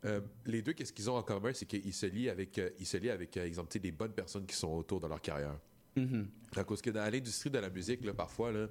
[0.05, 2.85] euh, les deux, qu'est-ce qu'ils ont en commun, c'est qu'ils se lient avec, euh, ils
[2.85, 5.57] se lient avec, euh, exemple, des bonnes personnes qui sont autour de leur carrière.
[5.95, 6.27] Mhm.
[6.55, 8.67] À cause que dans l'industrie de la musique, là, parfois, là,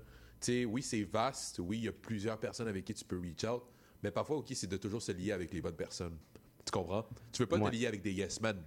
[0.66, 3.62] oui, c'est vaste, oui, il y a plusieurs personnes avec qui tu peux reach out,
[4.02, 6.18] mais parfois, OK, c'est de toujours se lier avec les bonnes personnes.
[6.64, 7.06] Tu comprends?
[7.32, 7.70] Tu veux pas Ouais.
[7.70, 8.60] te lier avec des yes men.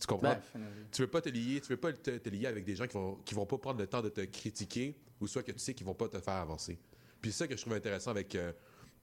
[0.00, 0.34] Tu comprends?
[0.34, 0.86] Definitely.
[0.92, 2.94] Tu veux pas te lier, tu veux pas te, te lier avec des gens qui
[2.94, 5.74] vont, qui vont pas prendre le temps de te critiquer ou soit que tu sais
[5.74, 6.78] qu'ils vont pas te faire avancer.
[7.20, 8.52] Puis c'est ça que je trouve intéressant avec euh,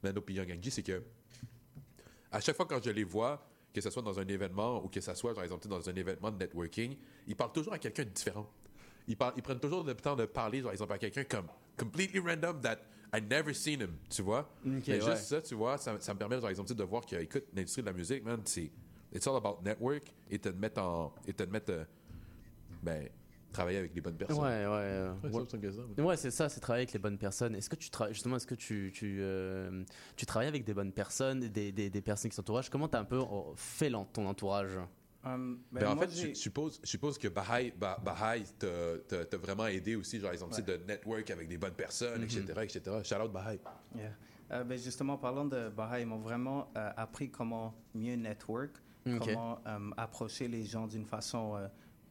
[0.02, 1.02] Young Angie, c'est que
[2.32, 5.00] à chaque fois quand je les vois, que ce soit dans un événement ou que
[5.00, 8.10] ce soit, par exemple, dans un événement de networking, ils parlent toujours à quelqu'un de
[8.10, 8.48] différent.
[9.06, 12.18] Ils, parlent- ils prennent toujours le temps de parler, par exemple, à quelqu'un comme completely
[12.18, 12.78] random that
[13.14, 14.48] I never seen him, tu vois?
[14.64, 15.10] Mais ouais.
[15.10, 17.82] juste ça, tu vois, ça, ça me permet, par exemple, de voir que, écoute, l'industrie
[17.82, 18.70] de la musique, man, c'est
[19.14, 21.84] it's all about network et te mettre en, et te mettre, euh,
[22.82, 23.08] ben,
[23.56, 24.38] travailler avec les bonnes personnes.
[24.38, 24.50] Ouais, ouais.
[24.66, 25.44] euh, Ouais, ouais.
[25.48, 26.04] c'est ça, c'est ça.
[26.04, 27.54] Ouais, c'est ça, c'est travailler avec les bonnes personnes.
[27.54, 29.82] Est-ce que tu travailles, justement, est-ce que tu, tu, euh,
[30.16, 33.00] tu travailles avec des bonnes personnes, des, des, des personnes qui s'entourent Comment tu as
[33.00, 34.78] un peu oh, fait ton entourage?
[35.24, 39.36] Ben, Ben, en fait, je suppose, je suppose que Baha'i, Ba- Baha'i t'a- t'a t'a
[39.36, 40.62] vraiment aidé aussi, genre, exemple, Ouais.
[40.62, 42.80] tu sais, de network avec des bonnes personnes, etc., etc.
[43.02, 43.58] Shout out Baha'i.
[43.96, 44.12] Yeah.
[44.52, 48.70] Euh, ben justement, parlant de Baha'i, ils m'ont vraiment euh, appris comment mieux network,
[49.04, 51.56] comment euh, approcher les gens d'une façon.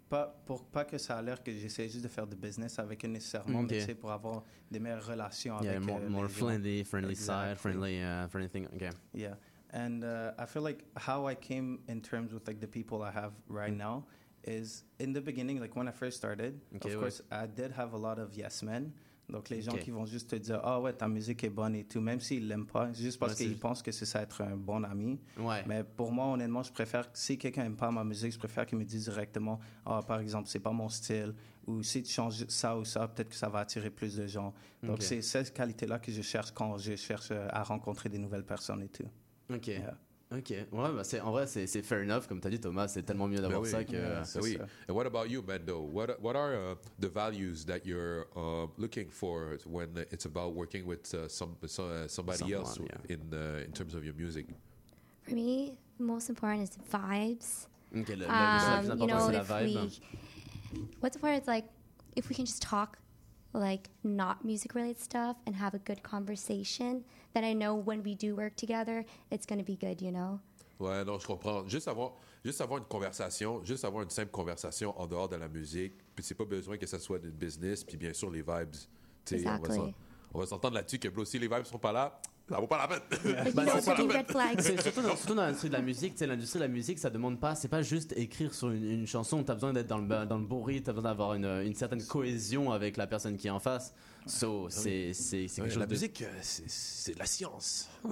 [0.10, 3.04] Pas, pour pas que ça a l'air que j'essaie juste de faire du business avec
[3.04, 3.72] eux nécessairement, Ok.
[3.72, 6.36] mais pour avoir des meilleures relations Yeah, avec more, euh, more les gens.
[6.46, 8.68] friendly, friendly side, friendly, uh, friendly thing.
[8.76, 8.89] Okay.
[9.13, 9.36] Yeah,
[9.74, 13.12] and uh, I feel like how I came in terms with like the people I
[13.12, 14.06] have right now
[14.44, 16.60] is in the beginning, like when I first started.
[16.76, 18.94] Okay, of course, I did have a lot of yes men.
[19.29, 21.83] Donc les gens qui vont juste te dire ah ouais ta musique est bonne et
[21.83, 24.55] tout, même s'ils l'aiment pas, juste parce Ouais, qu'ils pensent que c'est ça être un
[24.55, 25.19] bon ami.
[25.38, 25.63] Ouais.
[25.65, 28.77] Mais pour moi honnêtement, je préfère si quelqu'un aime pas ma musique, je préfère qu'il
[28.77, 31.33] me dise directement ah par exemple c'est pas mon style
[31.67, 34.53] ou si tu changes ça ou ça, peut-être que ça va attirer plus de gens.
[34.83, 38.19] Donc c'est cette qualité là que je cherche quand je cherche euh, à rencontrer des
[38.19, 39.09] nouvelles personnes et tout.
[39.51, 39.67] Ok.
[39.67, 39.97] Yeah.
[40.38, 40.50] Ok.
[40.50, 42.28] Ouais, bah c'est, en vrai, c'est, c'est fair enough.
[42.28, 43.71] Comme tu as dit, Thomas, c'est tellement mieux d'avoir Ben oui.
[43.71, 43.91] ça que.
[43.93, 44.24] Yeah.
[44.34, 44.58] Ben oui.
[44.58, 44.65] ça.
[44.89, 45.80] And what about you, Mendo?
[45.82, 50.86] What what are uh, the values that you're uh, looking for when it's about working
[50.86, 53.15] with uh, some, so- uh, somebody else yeah.
[53.15, 54.48] in uh, in terms of your music?
[55.24, 57.67] For me, the most important is vibes.
[57.95, 59.76] Ok, le, le- le Um, you know, c'est if la vibe.
[59.76, 60.02] we,
[61.00, 61.65] what's important is like,
[62.15, 62.98] if we can just talk,
[63.54, 68.15] like not music related stuff, and have a good conversation, then I know when we
[68.15, 70.02] do work together, it's gonna be good.
[70.02, 70.39] You know?
[70.80, 71.67] Ouais, non, je comprends.
[71.67, 75.48] Juste avoir, juste avoir une conversation, juste avoir une simple conversation en dehors de la
[75.48, 75.93] musique.
[76.15, 77.84] Puis c'est pas besoin que ça soit une business.
[77.84, 78.76] Puis bien sûr, les vibes.
[79.32, 79.93] Exactly.
[80.34, 82.77] On va s'entendre là-dessus que bro, si les vibes sont pas là, ça vaut pas
[82.77, 83.53] la peine.
[83.53, 83.63] Know,
[84.60, 87.39] c'est surtout dans, surtout dans l'industrie de la musique, l'industrie de la musique, ça demande
[87.39, 90.38] pas, c'est pas juste écrire sur une, une chanson, t'as besoin d'être dans le, dans
[90.38, 93.51] le bon rythme, t'as besoin d'avoir une, une certaine cohésion avec la personne qui est
[93.51, 93.93] en face.
[94.27, 95.91] So, c'est, c'est, c'est Ouais, quelque chose la de...
[95.91, 97.89] musique, euh, c'est- c'est de la science.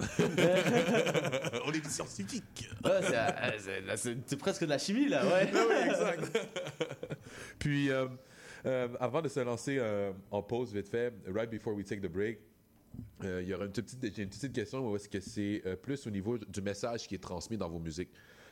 [1.65, 2.69] On est des scientifiques.
[2.83, 5.51] Ouais, c'est, euh, c'est- c'est- c'est presque de la chimie, là, ouais.
[5.53, 6.39] oui, exact.
[7.59, 8.07] Puis, euh,
[8.65, 12.11] euh, avant de se lancer euh, en pause vite fait, right before we take the
[12.11, 12.39] break,
[13.23, 15.75] euh, il y aura une petite, j'ai une petite question où est-ce que c'est euh,
[15.75, 18.09] plus au niveau du message qui est transmis dans vos musiques?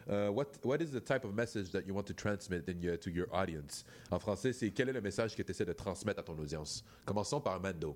[0.10, 2.98] Euh, what, what is the type of message that you want to transmit in your,
[2.98, 3.86] to your audience?
[4.10, 6.84] En français, c'est quel est le message que tu essaies de transmettre à ton audience?
[7.06, 7.96] Commençons par Mando.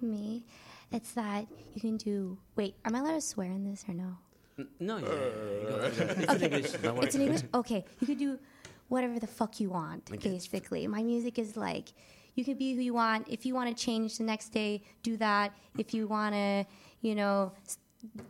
[0.00, 0.40] Me,
[0.92, 2.36] it's that you can do.
[2.56, 4.16] Wait, am I allowed to swear in this or no?
[4.78, 6.74] Non, yeah, go- it's in English?
[7.02, 7.42] It's in English?
[7.54, 7.84] Okay.
[8.00, 8.38] You could do
[8.88, 10.30] whatever the fuck you want, Okay.
[10.30, 10.86] basically.
[10.86, 11.92] My music is like,
[12.34, 13.28] you can be who you want.
[13.28, 15.52] If you want to change the next day, do that.
[15.78, 16.64] If you want to,
[17.00, 17.52] you know,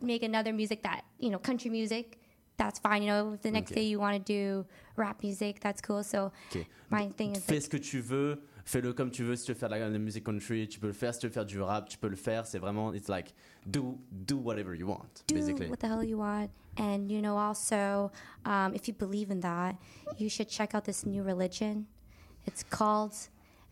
[0.01, 2.19] make another music that, you know, country music,
[2.57, 3.01] that's fine.
[3.01, 3.81] You know, if the next Okay.
[3.81, 6.03] day you want to do rap music, that's cool.
[6.03, 6.65] So Ok.
[6.89, 9.35] my thing is Fais like, ce que tu veux, fais-le comme tu veux.
[9.35, 11.13] Si tu veux faire de la, de la musique country, tu peux le faire.
[11.13, 12.45] Si tu veux faire du rap, tu peux le faire.
[12.45, 13.33] C'est vraiment, it's like,
[13.65, 15.67] do, do whatever you want, do basically.
[15.67, 16.49] what the hell you want.
[16.77, 18.11] And, you know, also,
[18.45, 19.75] um, if you believe in that,
[20.17, 21.85] you should check out this new religion.
[22.45, 23.13] It's called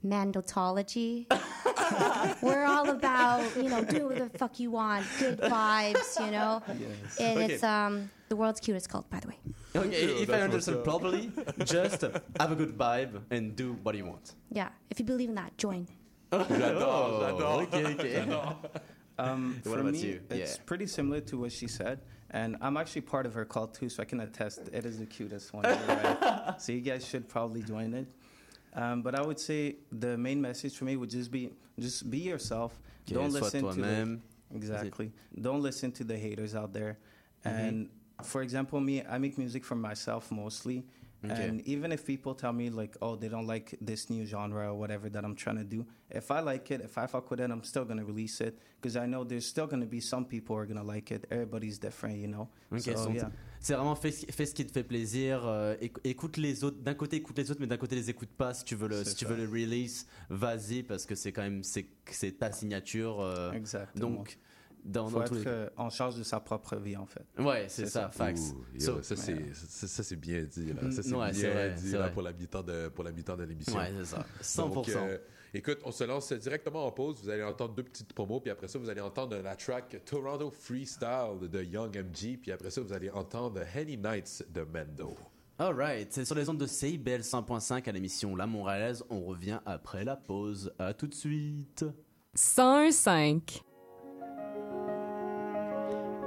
[0.05, 1.25] Mandotology.
[2.41, 6.61] We're all about, you know, do what the fuck you want, good vibes, you know?
[6.67, 7.17] Yes.
[7.19, 7.53] And Okay.
[7.53, 9.37] it's um, the world's cutest cult, by the way.
[9.75, 11.31] Okay, if I understand properly,
[11.63, 14.35] just have a good vibe and do what you want.
[14.51, 15.87] Yeah, if you believe in that, join.
[16.31, 17.63] J'adore, j'adore.
[17.63, 18.55] Ok, ok.
[19.19, 20.21] Um, What for about me, you?
[20.31, 20.63] it's Yeah.
[20.65, 21.99] pretty similar to what she said,
[22.31, 25.05] and I'm actually part of her cult too, so I can attest it is the
[25.05, 25.63] cutest one.
[25.63, 26.55] right?
[26.57, 28.07] so you guys should probably join it.
[28.73, 32.19] Um, but I would say the main message for me would just be just be
[32.19, 32.79] yourself.
[33.07, 34.21] Ok, Don't listen to the, toi-même.
[34.53, 35.11] exactly.
[35.39, 36.97] Don't listen to the haters out there.
[37.45, 37.57] Mm-hmm.
[37.57, 37.89] And
[38.23, 40.85] for example, me, I make music for myself mostly.
[41.23, 41.47] Okay.
[41.47, 44.73] And even if people tell me like, oh, they don't like this new genre or
[44.73, 47.51] whatever that I'm trying to do, if I like it, if I fuck with it,
[47.51, 50.61] I'm still gonna release it because I know there's still gonna be some people who
[50.63, 51.27] are gonna like it.
[51.29, 52.49] Everybody's different, you know.
[52.73, 53.29] Ok, so son- yeah,
[53.63, 55.45] C'est vraiment fais, ce- fais ce qui te fait plaisir.
[55.45, 56.77] euh, éc- écoute les autres.
[56.81, 58.53] D'un côté, écoute les autres, mais d'un côté, les écoute pas.
[58.55, 61.63] Si tu veux le, si tu veux le release, vas-y parce que c'est quand même
[61.63, 63.21] c'est c'est ta signature.
[63.21, 64.09] euh, exactement.
[64.09, 64.39] donc,
[64.83, 67.23] dans, faut dans tous être les euh, en charge de sa propre vie en fait.
[67.37, 68.11] Ouais, c'est ça, ça.
[68.41, 70.73] Ouh, So- ça, c'est, ça, ça, c'est bien dit.
[70.73, 70.89] Là.
[70.91, 73.43] Ça, c'est Ouais, bien c'est vrai, dit là, pour, la mi-temps de, pour mi-temps de
[73.43, 73.77] l'émission.
[73.77, 74.25] Ouais, c'est ça.
[74.41, 74.69] 100%.
[74.73, 75.17] Donc, euh,
[75.53, 77.21] écoute, on se lance directement en pause.
[77.23, 80.51] Vous allez entendre deux petites promos, puis après ça, vous allez entendre la track Toronto
[80.51, 85.15] Freestyle de Young MG, puis après ça, vous allez entendre Henny Nights de Mendo.
[85.59, 89.03] Alright, c'est sur les ondes de CIBL 100.5 à l'émission La Montréalaise.
[89.09, 90.73] On revient après la pause.
[90.79, 91.85] À tout de suite.
[92.35, 93.61] 101.5.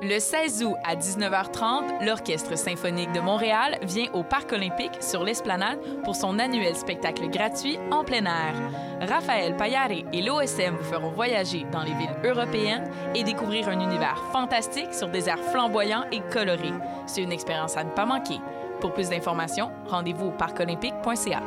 [0.06, 5.78] Le 16 août à 19h30, l'Orchestre symphonique de Montréal vient au Parc olympique sur l'Esplanade
[6.04, 8.54] pour son annuel spectacle gratuit en plein air.
[9.00, 14.22] Raphaël Payare et l'OSM vous feront voyager dans les villes européennes et découvrir un univers
[14.30, 16.74] fantastique sur des airs flamboyants et colorés.
[17.06, 18.40] C'est une expérience à ne pas manquer.
[18.82, 21.40] Pour plus d'informations, rendez-vous au parcolympique.ca.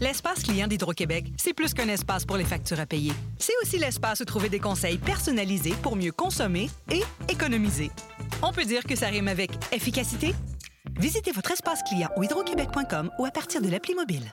[0.00, 3.12] L'espace client d'Hydro-Québec, c'est plus qu'un espace pour les factures à payer.
[3.38, 7.90] C'est aussi l'espace où trouver des conseils personnalisés pour mieux consommer et économiser.
[8.40, 10.36] On peut dire que ça rime avec efficacité?
[11.00, 14.32] Visitez votre espace client au hydroquebec.com ou à partir de l'appli mobile.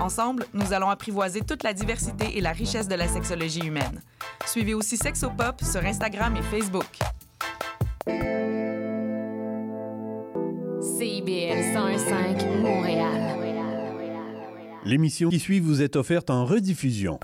[0.00, 4.00] Ensemble, nous allons apprivoiser toute la diversité et la richesse de la sexologie humaine.
[4.46, 6.86] Suivez aussi Sexopop sur Instagram et Facebook.
[10.80, 13.34] CIBL 101.5 Montréal.
[14.84, 17.18] L'émission qui suit vous est offerte en rediffusion.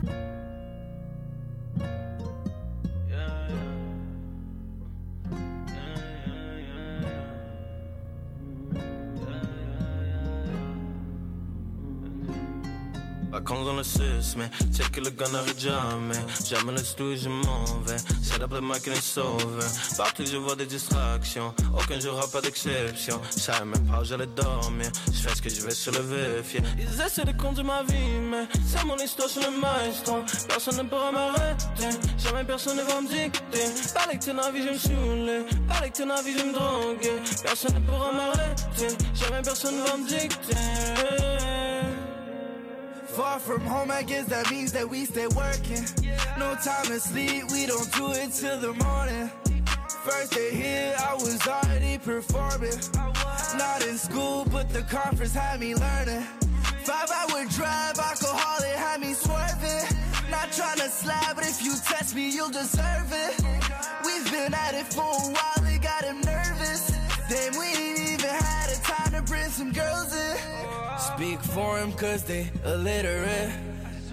[13.50, 16.14] Vacances dans le 6, mais check le gars n'arrête jamais.
[16.48, 17.96] Jamais le studio, je m'en vais.
[18.22, 19.58] C'est up le mic et sauve.
[19.96, 21.52] Partout, je vois des distractions.
[21.74, 23.20] Aucun jour, pas d'exception.
[23.34, 24.90] Je savais même pas où j'allais dormir.
[25.06, 26.60] Je fais ce que je vais sur le vérifier.
[26.78, 30.18] Ils essaient de conduire ma vie, mais c'est mon histoire sur le maestro.
[30.48, 31.98] Personne ne pourra m'arrêter.
[32.18, 33.92] Jamais personne ne va me dicter.
[33.92, 35.44] Parler que ton avis, je me saouler.
[35.66, 37.16] Parler que ton avis, je me droguer.
[37.42, 38.96] Personne ne pourra m'arrêter.
[39.14, 41.69] Jamais personne ne va me dicter.
[43.20, 45.84] Far from home, I guess that means that we stay working.
[46.38, 49.30] No time to sleep, we don't do it till the morning.
[50.04, 52.80] First day here, I was already performing.
[53.58, 56.22] Not in school, but the conference had me learning.
[56.88, 59.84] Five hour drive, alcoholic had me swerving.
[60.30, 63.36] Not trying to slide, but if you test me, you'll deserve it.
[64.02, 66.90] We've been at it for a while, it got him nervous.
[67.28, 70.59] Damn, we ain't even had the time to bring some girls in.
[71.00, 73.50] Speak for him cause they illiterate.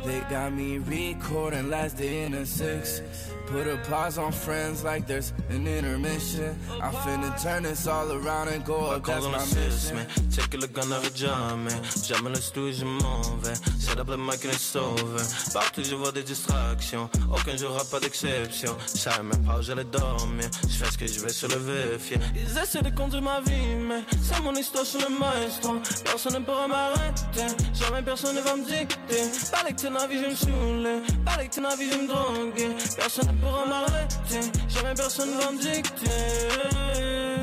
[0.08, 3.02] They got me recording last day in a six.
[3.48, 6.58] Put a pause on friends like there's an intermission.
[6.82, 9.96] I'm finna turn this all around and go up, that's my le 6, mission.
[9.96, 11.72] mais check le gars n'arrête jamais.
[12.04, 13.54] Jamais le studio, je m'en vais.
[13.80, 15.18] C'est up le mic et sauve.
[15.54, 17.10] Partout, je vois des distractions.
[17.32, 18.76] Aucun jour, pas d'exception.
[18.94, 20.50] Je savais même pas où j'allais dormir.
[20.64, 22.18] Je fais ce que je vais sur le vérifier.
[22.36, 25.76] Ils essaient de conduire ma vie, mais c'est mon histoire sur le maestro.
[26.04, 27.48] Personne ne pourra m'arrêter.
[27.74, 29.22] Jamais personne ne va me dicter.
[29.52, 31.02] Parler ton avis, je me saouler.
[31.26, 32.70] Parler que je me droguer.
[32.96, 34.52] Personne ne pourra m'arrêter.
[34.70, 37.37] Jamais personne ne va me dicter.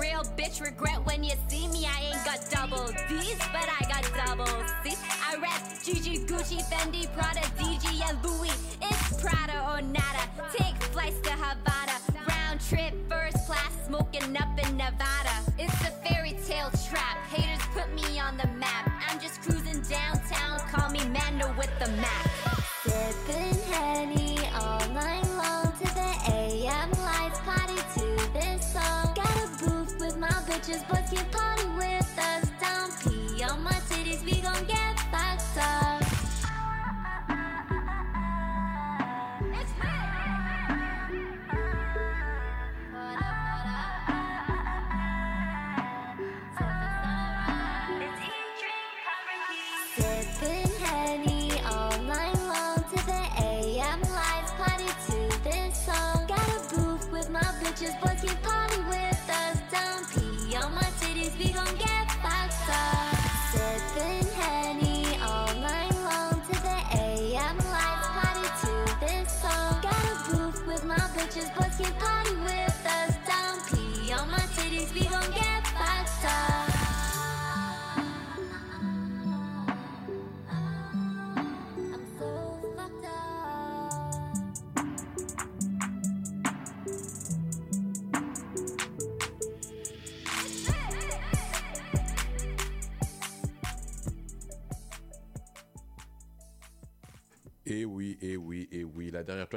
[0.00, 0.60] Real bitch.
[0.60, 1.86] Regret when you see me.
[1.86, 4.46] I ain't got double D's, but I got double
[4.82, 4.98] C's.
[5.24, 8.76] I rap Gigi, Gucci, Fendi, Prada, DG, and Louis.
[8.82, 10.24] It's Prada or nada.
[10.52, 11.98] Take flights to Havana.
[12.28, 15.36] Round trip, first class, smoking up in Nevada.
[15.58, 17.16] It's a fairy tale trap.
[17.28, 18.90] Haters put me on the map.
[19.08, 20.60] I'm just cruising downtown.
[20.70, 22.25] Call me Mando with the map.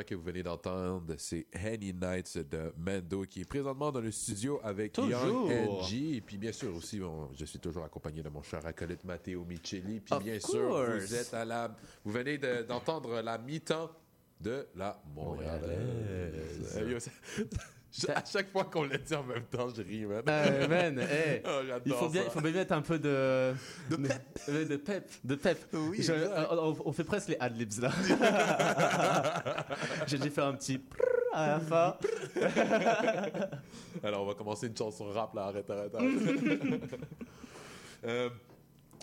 [0.10, 4.60] Que vous venez d'entendre, c'est Henny Nights de Mando, qui est présentement dans le studio
[4.64, 5.12] avec Toujours.
[5.52, 6.16] Young NG.
[6.16, 9.46] Et puis bien sûr aussi, bon, je suis toujours accompagné de mon cher acolyte Matteo
[9.46, 10.00] Micheli.
[10.00, 13.92] Puis Of bien sûr, vous êtes à la, vous venez de- d'entendre la mi-temps
[14.42, 17.12] de la Montréalaise.
[18.16, 20.22] à chaque fois qu'on le dit en même temps, je ris, man.
[20.28, 22.28] Euh, man, hey, Oh, il faut bien, ça.
[22.28, 23.54] il faut bien mettre un peu de
[23.90, 25.58] de pep, de pep, de pep.
[25.74, 26.48] Oui, Je- exact.
[26.52, 27.92] on, on fait presque les adlibs là.
[30.08, 30.82] J'ai dû faire un petit
[31.34, 31.96] à la fin.
[34.04, 35.44] Alors, on va commencer une chanson rap, là.
[35.46, 36.10] Arrête, arrête, arrête.
[38.06, 38.30] Euh,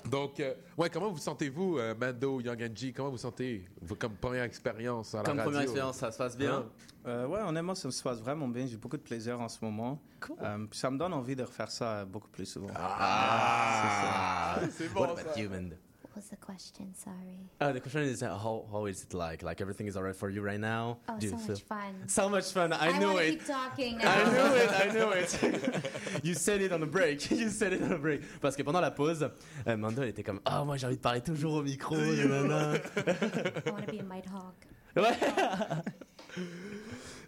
[0.04, 2.92] donc, euh, ouais, comment vous sentez-vous, euh, Mando, Young NG?
[2.94, 5.50] Comment vous sentez vous, comme première expérience à la Comme radio?
[5.50, 6.58] première expérience, ça se passe bien?
[6.58, 6.66] Hein?
[7.06, 8.66] Euh, ouais, honnêtement, ça se passe vraiment bien.
[8.66, 10.00] J'ai beaucoup de plaisir en ce moment.
[10.42, 12.68] Euh, puis ça me donne envie de refaire ça euh, beaucoup plus souvent.
[12.74, 15.76] Ah, c'est What about you, man?
[16.16, 16.94] Was the question?
[16.94, 17.38] Sorry.
[17.60, 19.42] Uh, the question is uh, how how is it like?
[19.42, 20.96] Like everything is alright for you right now?
[21.10, 21.94] Oh, Do so much fun.
[22.06, 22.72] So much fun.
[22.72, 23.30] I, I knew it.
[23.32, 24.30] keep talking I now.
[24.32, 24.70] knew it.
[24.70, 26.24] I knew it.
[26.24, 27.30] you said it on the break.
[27.36, 28.22] You said it on the break.
[28.40, 29.28] Parce que pendant la pause,
[29.66, 31.94] euh, Mando elle était comme ah moi j'ai envie de parler toujours au micro.
[32.00, 32.76] nanana.
[32.76, 34.66] I want to be a Might Hawk.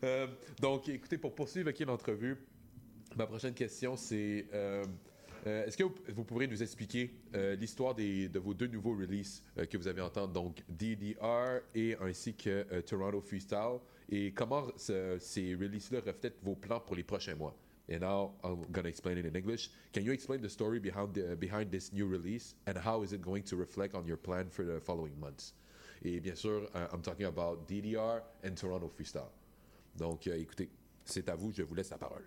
[0.05, 0.27] Euh,
[0.61, 2.39] donc, écoutez, pour poursuivre avec l'entrevue,
[3.17, 4.85] ma prochaine question, c'est euh,
[5.49, 9.65] euh, est-ce que vous, vous nous expliquer euh, l'histoire de vos deux nouveaux releases euh,
[9.67, 13.79] que vous avez entendre, donc DDR et ainsi que euh, Toronto Freestyle,
[14.11, 17.57] et comment ce- ces releases-là reflètent vos plans pour les prochains mois?
[17.91, 19.71] And now I'm going to explain it in English.
[19.95, 23.23] Can you explain the story behind the, behind this new release and how is it
[23.23, 25.55] going to reflect on your plan for the following months?
[26.05, 29.31] Et bien sûr, uh, I'm talking about DDR and Toronto Freestyle.
[29.97, 30.69] Donc, écoutez,
[31.07, 32.25] c'est à vous, je vous laisse la parole.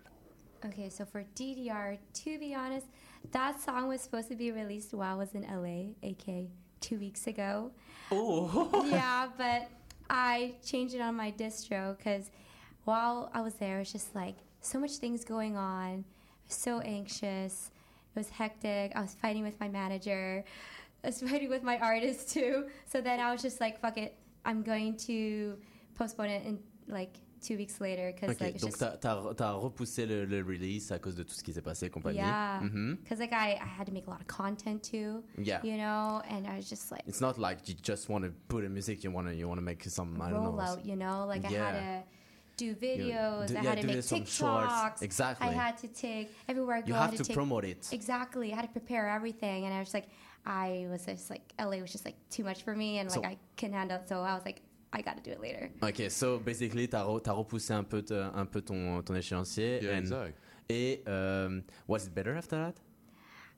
[0.64, 2.86] Okay, so for DDR, to be honest,
[3.30, 6.48] that song was supposed to be released while I was in LA, aka
[6.80, 7.70] two weeks ago.
[8.10, 8.86] Oh.
[8.90, 9.70] yeah, but
[10.10, 12.30] I changed it on my distro because
[12.84, 16.56] while I was there, it was just like so much things going on, I was
[16.56, 17.70] so anxious.
[18.14, 18.92] It was hectic.
[18.94, 20.44] I was fighting with my manager.
[21.02, 22.66] I was fighting with my artist too.
[22.86, 24.16] So then I was just like, fuck it.
[24.44, 25.56] I'm going to
[25.94, 26.58] postpone it and
[26.88, 30.42] like two weeks later because Ok, like it's donc just t'as t'as repoussé le, le
[30.42, 32.18] release à cause de tout ce qui s'est passé compagnie.
[32.18, 32.94] Yeah, mm-hmm.
[32.96, 35.22] because like I, I had to make a lot of content too.
[35.36, 35.60] Yeah.
[35.62, 38.64] You know, and I was just like It's not like you just want to put
[38.64, 39.04] in music.
[39.04, 40.60] You want to you want to make some I don't know.
[40.60, 40.84] out.
[40.84, 42.02] You know, like I had to
[42.56, 43.48] do videos.
[43.48, 43.96] do- I yeah, had to make.
[43.96, 45.02] TikToks.
[45.02, 45.48] Exactly.
[45.48, 46.86] I had to take everywhere I go.
[46.88, 47.88] You I have had to take, promote it.
[47.92, 48.52] Exactly.
[48.52, 50.08] I had to prepare everything, and I was like,
[50.44, 53.36] I was just like, LA was just like too much for me, and like I
[53.56, 54.08] couldn't handle it.
[54.08, 54.62] So I was like,
[54.92, 55.70] I got to do it later.
[55.82, 59.80] Ok, so basically, t'as re- t'as repoussé un peu, te- un peu ton, ton échéancier.
[59.82, 60.38] Yeah, and- exact.
[60.68, 62.74] Et um, was it better after that?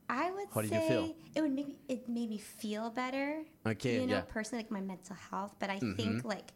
[0.09, 1.17] I would How did you say feel?
[1.35, 3.43] it would make me, it made me feel better.
[3.67, 4.21] Okay, you know, yeah.
[4.33, 5.55] personally, like my mental health.
[5.59, 5.97] But I Mhm.
[5.97, 6.53] think like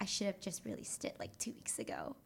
[0.00, 2.16] I should have just released it like two weeks ago.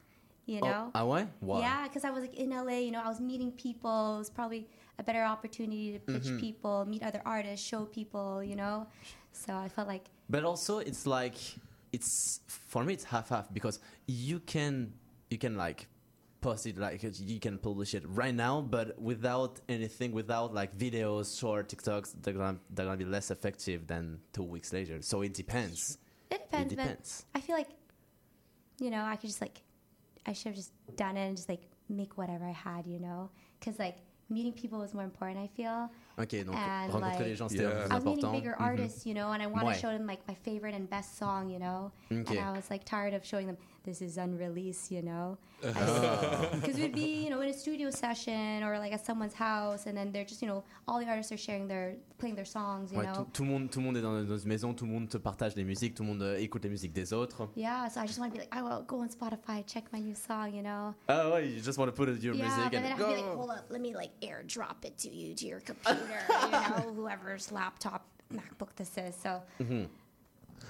[0.47, 0.91] You Oh, know?
[0.95, 1.27] ah ouais?
[1.41, 1.61] Why?
[1.61, 2.81] Yeah, because I was like in LA.
[2.81, 4.17] You know, I was meeting people.
[4.17, 4.67] It was probably
[4.99, 6.41] a better opportunity to pitch Mhm.
[6.41, 8.43] people, meet other artists, show people.
[8.43, 8.87] You know,
[9.33, 11.35] so I felt like But also, it's like
[11.93, 14.93] it's for me, it's half half because you can
[15.29, 15.87] you can like
[16.41, 21.39] post it like you can publish it right now, but without anything, without like videos,
[21.39, 25.03] short TikToks, they're gonna they're gonna be less effective than two weeks later.
[25.03, 25.99] So it depends.
[26.31, 26.73] it depends.
[26.73, 27.25] It depends.
[27.35, 27.71] I feel like,
[28.79, 29.63] you know, I could just like,
[30.27, 32.87] I should have just done it and just like make whatever I had.
[32.87, 35.39] You know, because like meeting people was more important.
[35.39, 35.91] I feel.
[36.19, 38.33] Ok, donc And, rencontrer like, les gens c'était le plus I was meeting important.
[38.33, 38.67] bigger Mhm.
[38.67, 39.75] artists, you know, and I want Ouais.
[39.75, 41.93] to show them like my favorite and best song, you know.
[42.13, 42.37] Okay.
[42.39, 45.39] And I was like tired of showing them this is unreleased, you know.
[45.65, 46.49] Ah.
[46.53, 49.97] Because we'd be, you know, in a studio session or like at someone's house, and
[49.97, 52.99] then they're just, you know, all the artists are sharing their, playing their songs, you
[52.99, 53.15] Ouais, know.
[53.15, 55.09] tout, tout le monde, tout le monde est dans, dans une maison, tout le monde
[55.09, 57.49] te partage les musiques, tout le monde euh, écoute les musiques des autres.
[57.57, 60.01] Yeah, so I just want to be like, I will go on Spotify, check my
[60.01, 60.95] new song, you know.
[61.09, 62.93] Ah ouais, you just want to put it in your yeah, music but then and
[62.95, 63.37] I'd be like, go.
[63.37, 65.99] hold up, let me like airdrop it to you to your computer,
[66.45, 69.15] you know, whoever's laptop, MacBook this is.
[69.17, 69.89] So Mhm.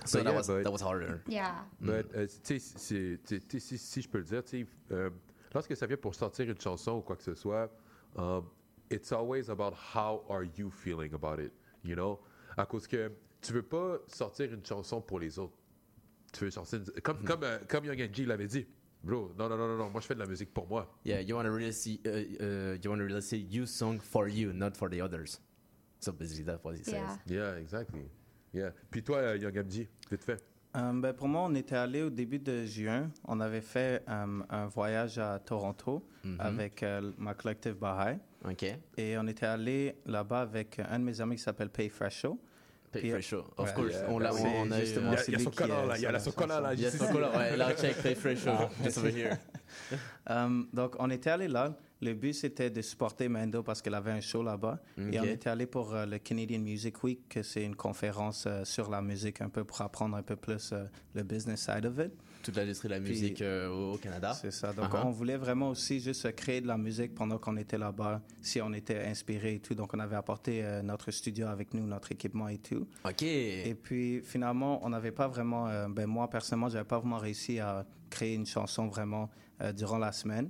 [0.05, 1.21] So But that yeah, was but- that was harder.
[1.29, 1.65] yeah.
[1.81, 4.67] But, euh, tu sais, c'est- tu sais, si, si je peux le dire, tu sais,
[4.93, 5.11] euh,
[5.53, 7.71] lorsque ça vient pour sortir une chanson ou quoi que ce soit,
[8.17, 8.45] um,
[8.91, 11.53] it's always about how are you feeling about it,
[11.85, 12.19] you know?
[12.57, 13.11] À cause que
[13.41, 15.55] tu veux pas sortir une chanson pour les autres.
[16.33, 18.67] Tu veux sortir une- comme, comme, euh, comme Young G l'avait dit.
[19.03, 20.87] Bro, non, non, non, non, non, moi je fais de la musique pour moi.
[21.05, 23.99] Yeah, you want to really see, uh, uh, you want to really see you song
[23.99, 25.41] for you, not for the others.
[26.01, 26.95] So basically, that's what he says.
[27.27, 27.55] Yeah.
[27.55, 28.09] Yeah, exactly.
[28.53, 28.73] Yeah.
[28.91, 30.43] Puis toi, euh, Young MG, vite fait.
[30.77, 33.11] Euh, ben, pour moi, on était allé au début de juin.
[33.27, 36.37] On avait fait euh, un voyage à Toronto Mhm.
[36.41, 38.19] avec euh, ma collective Baha'i.
[38.45, 38.65] Ok.
[38.97, 42.39] Et on était allé là-bas avec un de mes amis qui s'appelle Pay Fresh Show.
[42.93, 43.95] Pay Puis, Show, of ouais, course.
[44.09, 46.33] On l'a- on a justement Il y a son collant, là, il y a son
[46.33, 47.13] collant, là, Il y a son ici.
[47.13, 48.69] collant, ouais, là, check, Pay Free Show, Ah.
[48.85, 49.37] just over here.
[50.29, 51.77] Um, donc, on était allé là.
[52.03, 54.79] Le but, c'était de supporter Mando parce qu'elle avait un show là-bas.
[55.13, 58.65] Et on était allé pour euh, le Canadian Music Week, que c'est une conférence euh,
[58.65, 60.85] sur la musique, un peu pour apprendre un peu plus euh,
[61.15, 62.11] le business side of it.
[62.43, 64.33] Toute l'industrie de la Puis- musique euh, au Canada.
[64.33, 64.73] C'est ça.
[64.73, 65.05] Donc, Uh-huh.
[65.07, 68.73] on voulait vraiment aussi juste créer de la musique pendant qu'on était là-bas, si on
[68.73, 69.75] était inspiré et tout.
[69.75, 72.89] Donc, on avait apporté notre studio avec nous, notre équipement et tout.
[73.05, 73.23] OK.
[73.23, 75.89] Et puis, finalement, on n'avait pas vraiment...
[75.91, 79.29] ben, moi, personnellement, j'avais pas vraiment réussi à créer une chanson vraiment
[79.77, 80.49] durant la semaine.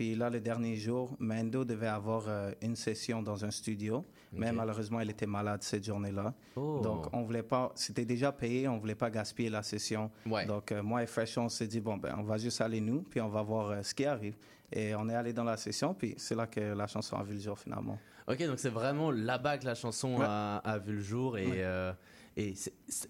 [0.00, 4.50] Puis là, le dernier jour, Mando devait avoir euh, une session dans un studio, mais
[4.50, 6.32] malheureusement, elle était malade cette journée-là.
[6.56, 6.80] Oh.
[6.82, 10.10] Donc, on voulait pas, c'était déjà payé, on voulait pas gaspiller la session.
[10.46, 13.02] Donc, euh, moi et Fresh, on s'est dit, bon, ben, on va juste aller nous,
[13.02, 14.36] puis on va voir euh, ce qui arrive.
[14.72, 17.34] Et on est allé dans la session, puis c'est là que la chanson a vu
[17.34, 17.98] le jour finalement.
[18.26, 20.24] Ok, donc c'est vraiment là-bas que la chanson Ouais.
[20.26, 21.92] a, a vu le jour et, Ouais.
[22.38, 22.54] et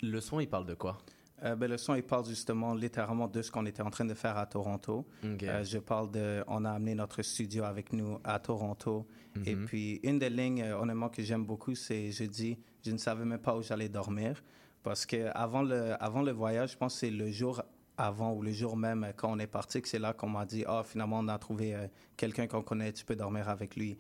[0.02, 0.98] le son, il parle de quoi?
[1.42, 4.14] Euh, ben, le son, il parle justement littéralement de ce qu'on était en train de
[4.14, 5.06] faire à Toronto.
[5.24, 9.06] Euh, je parle de, on a amené notre studio avec nous à Toronto.
[9.46, 9.64] Et Mhm.
[9.64, 13.24] puis, une des lignes, euh, honnêtement, que j'aime beaucoup, c'est, je dis, je ne savais
[13.24, 14.42] même pas où j'allais dormir.
[14.82, 17.62] Parce que avant le, avant le voyage, je pense que c'est le jour
[17.96, 20.44] avant ou le jour même euh, quand on est parti que c'est là qu'on m'a
[20.46, 21.74] dit, ah, finalement, on a trouvé
[22.16, 23.96] quelqu'un qu'on connaît, tu peux dormir avec lui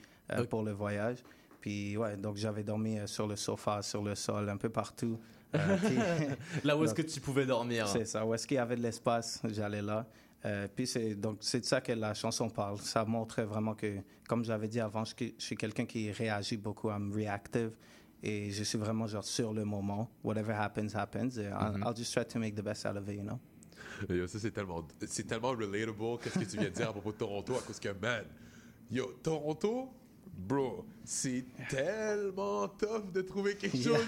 [0.48, 1.22] pour le voyage.
[1.60, 5.18] Puis, ouais, donc j'avais dormi sur le sofa, sur le sol, un peu partout.
[5.54, 5.76] Euh,
[6.64, 8.24] Là où est-ce que tu pouvais dormir C'est ça.
[8.24, 10.06] Où est-ce qu'il y avait de l'espace, j'allais là.
[10.46, 12.78] Euh, puis c'est donc c'est de ça que la chanson parle.
[12.78, 13.96] Ça montre vraiment que,
[14.28, 17.72] comme j'avais dit avant, je, je suis quelqu'un qui réagit beaucoup, I'm reactive,
[18.22, 20.08] et je suis vraiment genre sur le moment.
[20.24, 21.36] Whatever happens, happens.
[21.36, 21.84] Et I'll, Mhm.
[21.86, 23.38] I'll just try to make the best out of it, you know?
[24.08, 26.18] Yo, ça, c'est tellement, c'est tellement relatable.
[26.22, 27.54] Qu'est-ce que tu viens de dire à propos de Toronto?
[27.56, 28.24] À cause que, man,
[28.90, 29.90] yo, Toronto,
[30.36, 33.96] bro, c'est tellement tough de trouver quelque Yeah.
[33.98, 34.06] chose.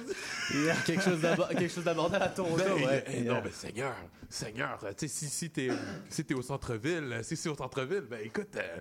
[0.87, 1.21] quelque chose
[1.51, 3.05] quelque chose d'abordable à Toronto, Ben, ouais.
[3.09, 3.35] eh, Yeah.
[3.35, 3.95] Non, mais Seigneur,
[4.29, 5.69] Seigneur, tu sais, si, si t'es
[6.09, 8.79] si t'es au centre-ville, si c'est au centre-ville, ben écoute, euh,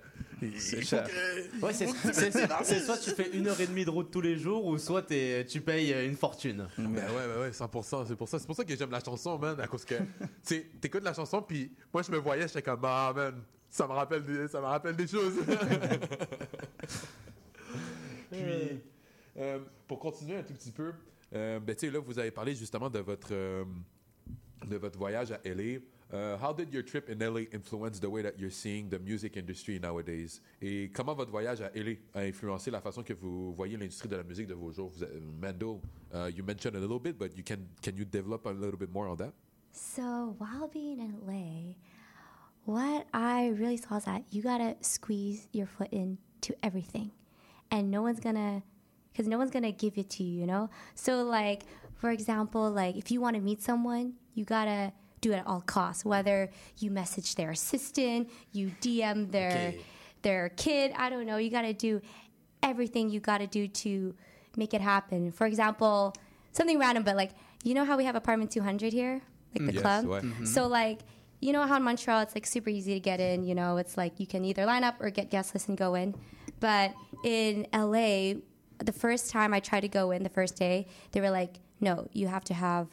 [0.58, 1.04] C'est cher.
[1.06, 1.72] que- Ouais,
[2.64, 5.02] c'est soit tu fais une heure et demie de route tous les jours, ou soit
[5.02, 6.66] t'es- tu payes euh, une fortune.
[6.78, 7.00] Ben ouais,
[7.36, 8.06] ouais, ouais, 100%.
[8.08, 10.24] C'est pour ça, c'est pour ça que j'aime la chanson, man, à cause que, tu
[10.42, 13.34] sais, t'écoutes la chanson, puis moi, je me voyais, j'étais comme, ah, man,
[13.70, 15.34] ça me rappelle des, ça me rappelle des choses.
[18.32, 18.80] puis,
[19.36, 20.92] euh, pour continuer un tout petit peu,
[21.34, 23.64] euh, ben, tu sais, là, vous avez parlé justement de votre, euh,
[24.66, 25.80] de votre voyage à LA.
[26.12, 29.36] Euh, how did your trip in LA influence the way that you're seeing the music
[29.38, 30.42] industry nowadays?
[30.60, 34.16] Et comment votre voyage à LA a influencé la façon que vous voyez l'industrie de
[34.16, 34.90] la musique de vos jours?
[34.90, 35.06] Vous,
[35.40, 35.80] Mando,
[36.12, 38.90] uh, you mentioned a little bit, but you can, can you develop a little bit
[38.92, 39.32] more on that?
[39.72, 41.76] So while being in LA,
[42.66, 47.10] what I really saw is that you gotta squeeze your foot into everything,
[47.72, 48.62] and no one's gonna,
[49.10, 50.70] because no one's gonna give it to you, you know.
[50.94, 51.62] So like,
[51.96, 55.60] for example, like if you want to meet someone, you gotta do it at all
[55.62, 56.04] costs.
[56.04, 59.80] Whether you message their assistant, you DM their Okay.
[60.22, 61.38] their kid, I don't know.
[61.38, 62.00] You gotta do
[62.62, 64.14] everything you gotta do to
[64.56, 65.32] make it happen.
[65.32, 66.14] For example,
[66.52, 67.32] something random, but like
[67.64, 69.22] you know how we have apartment 200 here,
[69.54, 69.74] like the Mm.
[69.74, 70.04] Yes, club.
[70.06, 70.20] ouais.
[70.22, 70.46] Mhm.
[70.46, 71.00] So like
[71.40, 73.42] you know how in Montreal it's like super easy to get in.
[73.44, 75.94] You know, it's like you can either line up or get guest list and go
[75.94, 76.14] in.
[76.62, 76.88] But
[77.24, 78.34] in LA,
[78.78, 81.94] the first time I tried to go in the first day, they were like, no,
[82.12, 82.86] you have to have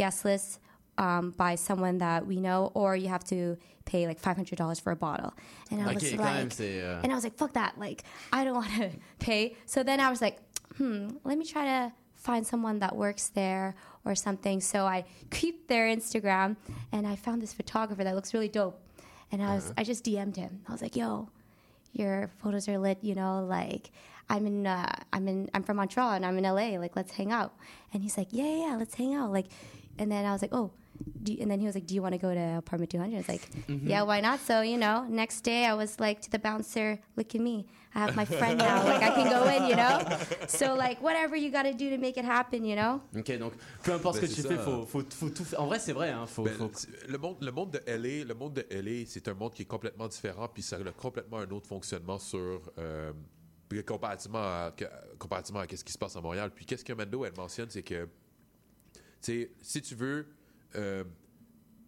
[0.00, 0.58] guest lists
[0.98, 4.78] um, by someone that we know, or you have to pay like five hundred dollars
[4.80, 5.32] for a bottle.
[5.70, 7.78] And I Ok, was like, euh, and I was like, fuck that.
[7.78, 8.02] Like,
[8.32, 9.56] I don't want to pay.
[9.66, 10.36] So then I was like,
[10.76, 14.60] hmm, let me try to find someone that works there or something.
[14.60, 16.56] So I creeped their Instagram
[16.92, 18.78] and I found this photographer that looks really dope.
[19.32, 19.74] And I was, Uh-huh.
[19.78, 20.60] I just DM'd him.
[20.68, 21.28] I was like, yo,
[21.92, 23.90] your photos are lit, you know, like
[24.28, 26.78] I'm in, uh, I'm in, I'm from Montreal and I'm in LA.
[26.78, 27.54] Like, let's hang out.
[27.92, 29.32] And he's like, yeah, yeah, yeah, let's hang out.
[29.32, 29.46] Like,
[29.98, 30.72] and then I was like, oh,
[31.26, 33.14] you, and then he was like, do you want to go to apartment 200?
[33.14, 33.88] I was like, Mhm.
[33.88, 34.40] yeah, why not?
[34.40, 37.66] So, you know, next day I was like to the bouncer, look at me.
[37.94, 38.82] I have my friend now.
[38.88, 39.98] Like, I can go in, you know?
[40.48, 43.02] So, like, whatever you got to do to make it happen, you know?
[43.16, 44.62] Ok, donc peu importe Ben, ce que tu c'est fais, ça.
[44.62, 45.60] faut, faut, faut tout faire.
[45.60, 46.70] En vrai, c'est vrai, hein, faut, Ben, faut-
[47.06, 49.66] le, monde, le monde de LA, le monde de LA, c'est un monde qui est
[49.66, 53.12] complètement différent, puis ça a complètement un autre fonctionnement sur euh,
[53.86, 54.72] comparativement à
[55.18, 56.50] comparativement à ce qui se passe à Montréal.
[56.54, 58.10] Puis qu'est-ce que Mando elle mentionne, c'est que tu
[59.20, 60.26] sais, si tu veux
[60.76, 61.04] euh,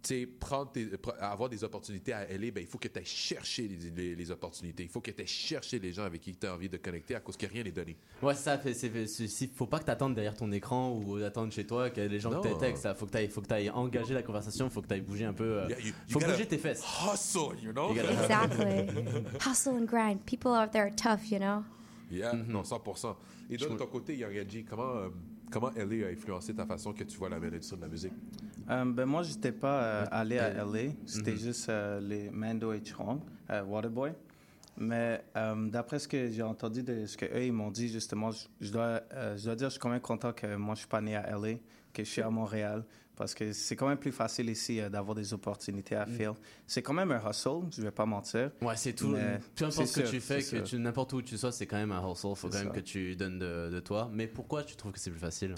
[0.03, 3.05] tu prendre tes- pr- avoir des opportunités à LA, ben, il faut que tu ailles
[3.05, 4.83] chercher les, les- les opportunités.
[4.83, 7.15] Il faut que tu ailles chercher les gens avec qui tu as envie de connecter
[7.15, 7.97] à cause que rien n'est donné.
[8.21, 12.01] Ouais, ça c'est- faut pas que t'attendes derrière ton écran ou attendre chez toi que
[12.01, 12.41] les gens Non.
[12.41, 12.83] te textent.
[12.83, 12.93] ça.
[12.93, 14.69] Faut que t'ailles, faut que t'ailles engager la conversation.
[14.69, 15.43] Faut que t'ailles bouger un peu.
[15.61, 16.83] euh, Yeah, you- you faut gotta bouger tes fesses.
[16.83, 17.89] Hustle, you know?
[17.89, 19.03] You gotta- Exactly.
[19.49, 20.19] Hustle and grind.
[20.27, 21.63] People out there are tough, you know?
[22.11, 23.17] Yeah, non, 100%.
[23.49, 25.09] Et toi, de ton côté, Edgy, comment, euh,
[25.51, 28.13] comment LA a influencé ta façon que tu vois la l'industrie de la musique?
[28.69, 30.91] Euh, ben moi, j'étais pas euh, allé à LA.
[31.05, 31.37] C'était mhm.
[31.37, 33.19] juste euh, les Mando et Chong,
[33.49, 34.13] euh, Waterboy.
[34.77, 35.23] Mais
[35.71, 38.99] d'après ce que j'ai entendu de ce qu'eux, ils m'ont dit, justement, je, dois,
[39.37, 41.31] je dois dire, je suis quand même content que moi, je suis pas né à
[41.31, 41.53] LA,
[41.93, 42.83] que je suis à Montréal.
[43.15, 46.09] Parce que c'est quand même plus facile ici euh, d'avoir des opportunités à Mm.
[46.09, 46.31] Phil.
[46.67, 48.51] C'est quand même un hustle, je vais pas mentir.
[48.61, 49.13] Ouais, c'est tout.
[49.55, 51.77] Peu importe ce que sûr, tu fais, que tu n'importe où tu sois, c'est quand
[51.77, 52.35] même un hustle.
[52.35, 54.09] Faut C'est quand même que tu donnes de, de toi.
[54.13, 55.55] Mais pourquoi tu trouves que c'est plus facile?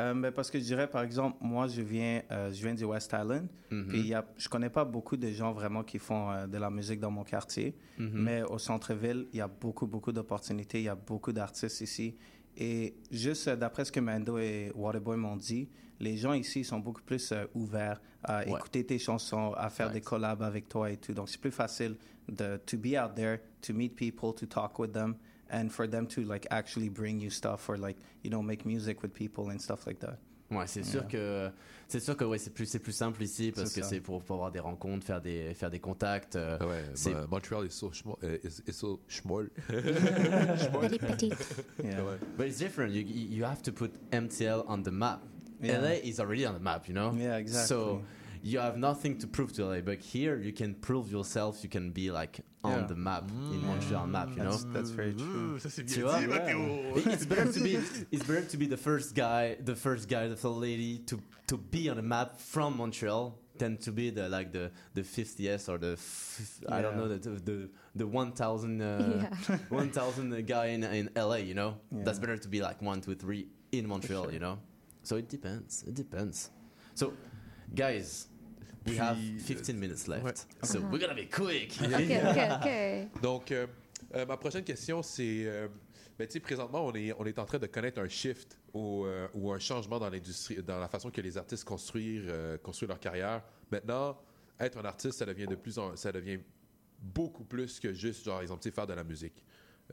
[0.00, 2.84] Euh, ben, parce que je dirais, par exemple, moi, je viens, euh, je viens du
[2.84, 3.46] West Island.
[3.68, 6.58] Puis il y a, je connais pas beaucoup de gens vraiment qui font euh, de
[6.58, 7.76] la musique dans mon quartier.
[7.98, 8.10] Mhm.
[8.14, 10.78] Mais au centre-ville, il y a beaucoup, beaucoup d'opportunités.
[10.80, 12.16] Il y a beaucoup d'artistes ici.
[12.56, 15.68] Et juste euh, d'après ce que Mando et Waterboy m'ont dit,
[16.00, 18.50] les gens ici sont beaucoup plus euh, ouverts à Ouais.
[18.52, 21.12] écouter tes chansons, à faire des collabs avec toi et tout.
[21.12, 21.96] Donc c'est plus facile
[22.28, 25.16] de to be out there, to meet people, to talk with them,
[25.50, 29.02] and for them to like actually bring you stuff or like you know make music
[29.02, 30.18] with people and stuff like that.
[30.52, 31.50] Ouais, c'est sûr que
[31.88, 34.36] c'est sûr que ouais, c'est plus c'est plus simple ici parce que c'est pour, pour
[34.36, 36.36] avoir des rencontres, faire des faire des contacts.
[36.36, 39.50] euh, ouais, bah, Montreal est so schmo- euh, is- is so schmoll.
[39.68, 41.34] Very petite.
[41.84, 42.02] Yeah.
[42.04, 42.18] Ouais.
[42.36, 42.92] But it's different.
[42.92, 45.20] You you have to put MTL on the map.
[45.62, 45.80] Yeah.
[45.80, 47.12] LA is already on the map, you know?
[47.16, 47.68] Yeah, exactly.
[47.68, 48.02] So
[48.42, 51.62] you have nothing to prove to LA, but here you can prove yourself.
[51.62, 52.86] You can be like on Yeah.
[52.86, 54.50] the map in Montreal map, you know.
[54.50, 55.58] That's, that's very true.
[55.58, 56.20] Ça, c'est Tu vois?
[56.20, 56.96] dit, Mathéo.
[56.96, 57.78] It- It's better to be
[58.10, 61.56] it's better to be the first guy, the first guy, the first lady to to
[61.56, 65.78] be on the map from Montreal than to be the like the the 50th or
[65.78, 65.96] the
[66.68, 69.58] I don't know the the the 1000 uh, Yeah.
[69.68, 71.76] 1000 uh, guy in in LA, you know.
[71.90, 72.02] Yeah.
[72.04, 74.58] That's better to be like 1 2 3 in Montreal, you know.
[75.04, 75.84] So it depends.
[75.86, 76.50] It depends.
[76.94, 77.12] So
[77.74, 78.28] guys,
[78.86, 80.24] we have Puis, 15 minutes left.
[80.24, 80.34] ouais.
[80.64, 81.76] So we're going to be quick.
[81.82, 83.08] Okay, okay, okay.
[83.22, 83.66] Donc, euh,
[84.14, 85.44] euh, ma prochaine question, c'est.
[85.46, 85.68] euh,
[86.18, 89.06] ben, tu sais, présentement, on est, on est en train de connaître un shift ou,
[89.06, 92.90] euh, ou un changement dans l'industrie, dans la façon que les artistes construisent, euh, construisent
[92.90, 93.42] leur carrière.
[93.70, 94.18] Maintenant,
[94.60, 96.38] être un artiste, ça devient de plus en, ça devient
[97.00, 99.44] beaucoup plus que juste, genre, exemple, faire de la musique.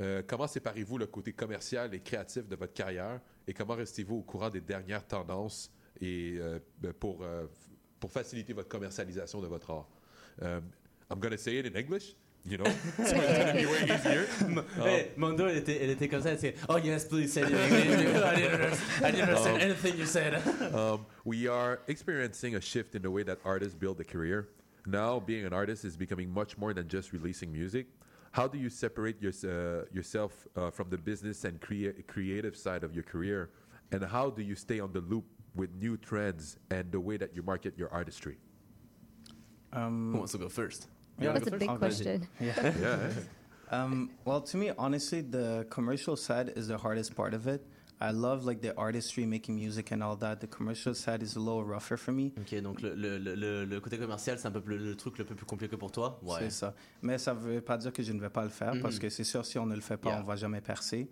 [0.02, 4.22] Euh, comment séparez-vous le côté commercial et créatif de votre carrière et comment restez-vous au
[4.22, 7.48] courant des dernières tendances et euh, ben, pour, euh,
[8.00, 9.88] pour faciliter votre commercialisation de votre art?
[10.41, 10.62] Um,
[11.10, 12.14] I'm going to say it in English,
[12.45, 14.28] you know, so it's going to be way easier.
[14.45, 17.41] Um, Hey, Mondo, elle était, elle était comme ça, elle était Oh yes, please say
[17.41, 18.16] it in English.
[18.24, 20.74] I didn't understand, I didn't understand Um, anything you said.
[20.74, 24.47] um, we are experiencing a shift in the way that artists build a career.
[24.86, 27.88] Now, being an artist is becoming much more than just releasing music.
[28.32, 32.84] How do you separate your, uh, yourself uh, from the business and crea- creative side
[32.84, 33.50] of your career?
[33.91, 35.26] And how do you stay on the loop
[35.56, 38.38] with new trends and the way that you market your artistry?
[39.74, 40.88] Um, Who wants to go first?
[41.20, 41.78] Yeah, That's a big Okay.
[41.78, 42.28] question.
[42.39, 42.74] Yeah.
[42.80, 43.10] Yeah.
[43.72, 47.62] Um, well, to me, honestly, the commercial side is the hardest part of it.
[48.02, 50.39] I love like the artistry, making music, and all that.
[50.39, 52.32] The commercial side is a little rougher for me.
[52.39, 55.26] Ok, donc le, le, le, le côté commercial, c'est un peu plus, le truc le
[55.26, 56.38] peu plus compliqué pour toi Ouais.
[56.39, 56.74] C'est ça.
[57.02, 59.02] Mais ça ne veut pas dire que je ne vais pas le faire parce Mhm.
[59.02, 60.20] que c'est sûr, si on ne le fait pas, Yeah.
[60.20, 61.10] on ne va jamais percer.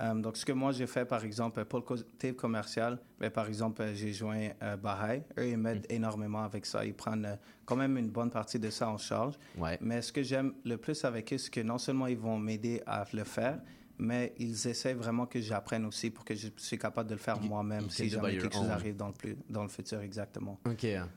[0.00, 3.46] Euh, donc, ce que moi j'ai fait, par exemple, pour le côté commercial, ben, par
[3.48, 5.22] exemple, euh, j'ai joint euh, Baha'i.
[5.38, 5.94] Eux, ils m'aident Mm.
[5.94, 6.84] énormément avec ça.
[6.84, 9.34] Ils prennent quand même une bonne partie de ça en charge.
[9.56, 9.76] Ouais.
[9.80, 12.80] Mais ce que j'aime le plus avec eux, c'est que non seulement ils vont m'aider
[12.86, 13.60] à le faire,
[13.98, 17.40] mais ils essaient vraiment que j'apprenne aussi pour que je sois capable de le faire
[17.40, 18.70] moi-même si jamais quelque chose own.
[18.70, 20.60] arrive dans le, plus, dans le futur, exactement.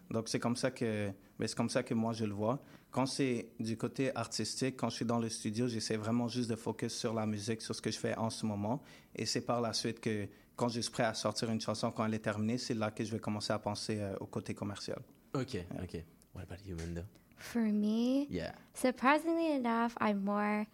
[0.09, 2.59] Donc c'est comme ça que ben, c'est comme ça que moi je le vois.
[2.91, 6.55] Quand c'est du côté artistique, quand je suis dans le studio, j'essaie vraiment juste de
[6.57, 8.81] focus sur la musique, sur ce que je fais en ce moment.
[9.15, 10.27] Et c'est par la suite que
[10.57, 13.03] quand je suis prêt à sortir une chanson, quand elle est terminée, c'est là que
[13.03, 14.99] je vais commencer à penser euh, au côté commercial.
[15.33, 16.03] Ok, ok.
[16.35, 17.01] What about you, Mando?
[17.37, 18.53] For me, Yeah.
[18.73, 20.65] surprisingly enough, I'm more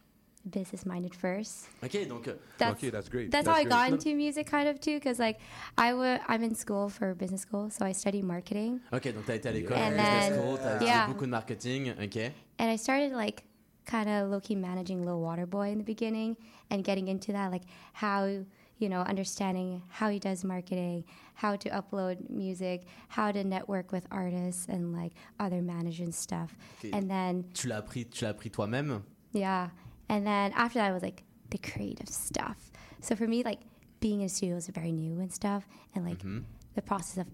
[0.48, 1.68] business minded first.
[1.84, 2.28] Ok, donc.
[2.28, 3.30] euh, That's, Okay, that's great.
[3.32, 5.39] That's, That's how I got into music, kind of too, because like
[5.78, 9.36] I would, I'm in school for business school, so I study marketing, Ok, donc t'as
[9.36, 11.06] été à l'école, And business then- school, t'as Yeah.
[11.06, 11.91] fait beaucoup de marketing.
[12.02, 12.18] Ok.
[12.60, 13.43] and I started like
[13.86, 16.36] kind of low key managing Lil Waterboy in the beginning,
[16.70, 18.26] and getting into that, like how
[18.80, 21.04] you know understanding how he does marketing,
[21.36, 26.56] how to upload music, how to network with artists and like other managers and stuff,
[26.84, 26.91] Ok.
[26.93, 29.02] and then Tu l'as appris, tu l'as appris toi-même.
[29.34, 29.70] Yeah.
[30.10, 32.72] And then after that, it was like the creative stuff.
[33.01, 33.60] So for me, like
[33.99, 35.68] being in a studio is very new and stuff.
[35.95, 36.43] And like Mhm.
[36.76, 37.28] the process of,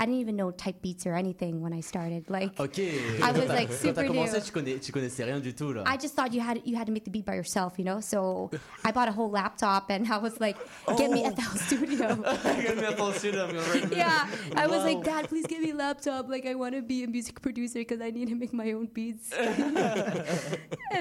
[0.00, 2.30] I didn't even know type beats or anything when I started.
[2.30, 2.78] Like, Ok.
[3.20, 4.26] I was like super new.
[4.26, 5.82] tu, connais, tu connaissais rien du tout là.
[5.86, 7.98] I just thought you had you had to make the beat by yourself, you know.
[8.00, 8.50] So
[8.84, 10.56] I bought a whole laptop and I was like,
[10.96, 13.48] "Get me FL Studio." Get me FL Studio.
[13.90, 16.28] yeah, I was like, "Dad, please give me a laptop.
[16.28, 18.86] Like, I want to be a music producer because I need to make my own
[18.86, 19.76] beats." and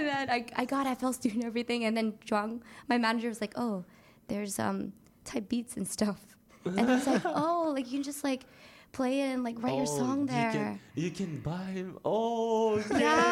[0.07, 1.85] then I, I got FL Studio and everything.
[1.85, 3.85] And then Zhuang, my manager, was like, "Oh,
[4.27, 4.93] there's um
[5.23, 6.19] type beats and stuff."
[6.65, 8.43] and he's like, "Oh, like you can just like
[8.97, 11.89] play it and like write your Oh, song you there." can, you can buy him.
[12.03, 12.77] Oh,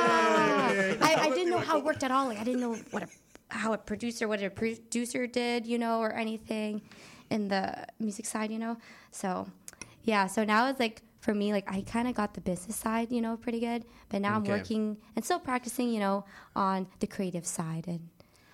[0.05, 2.25] Yeah, I, I didn't know how it worked at all.
[2.31, 3.07] Like I didn't know what a,
[3.49, 6.81] how a producer, what a producer did, you know, or anything
[7.29, 7.63] in the
[7.99, 8.77] music side, you know.
[9.11, 9.47] So,
[10.03, 10.27] yeah.
[10.27, 13.21] So now it's like for me, like I kind of got the business side, you
[13.21, 13.81] know, pretty good.
[14.09, 14.51] But now Okay.
[14.51, 18.01] I'm working and still practicing, you know, on the creative side and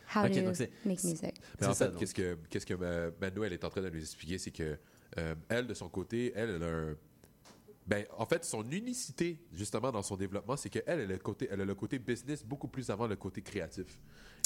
[0.05, 1.35] how Ok, to donc make music.
[1.59, 2.75] Mais en fait, qu'est-ce que, qu'est-ce que
[3.21, 4.77] Manuel est en train de nous expliquer, c'est que
[5.17, 6.95] euh, elle, de son côté, elle, elle a un.
[7.87, 11.47] Ben, en fait, son unicité, justement, dans son développement, c'est qu'elle, elle a, le côté,
[11.51, 13.99] elle a le côté business beaucoup plus avant le côté créatif.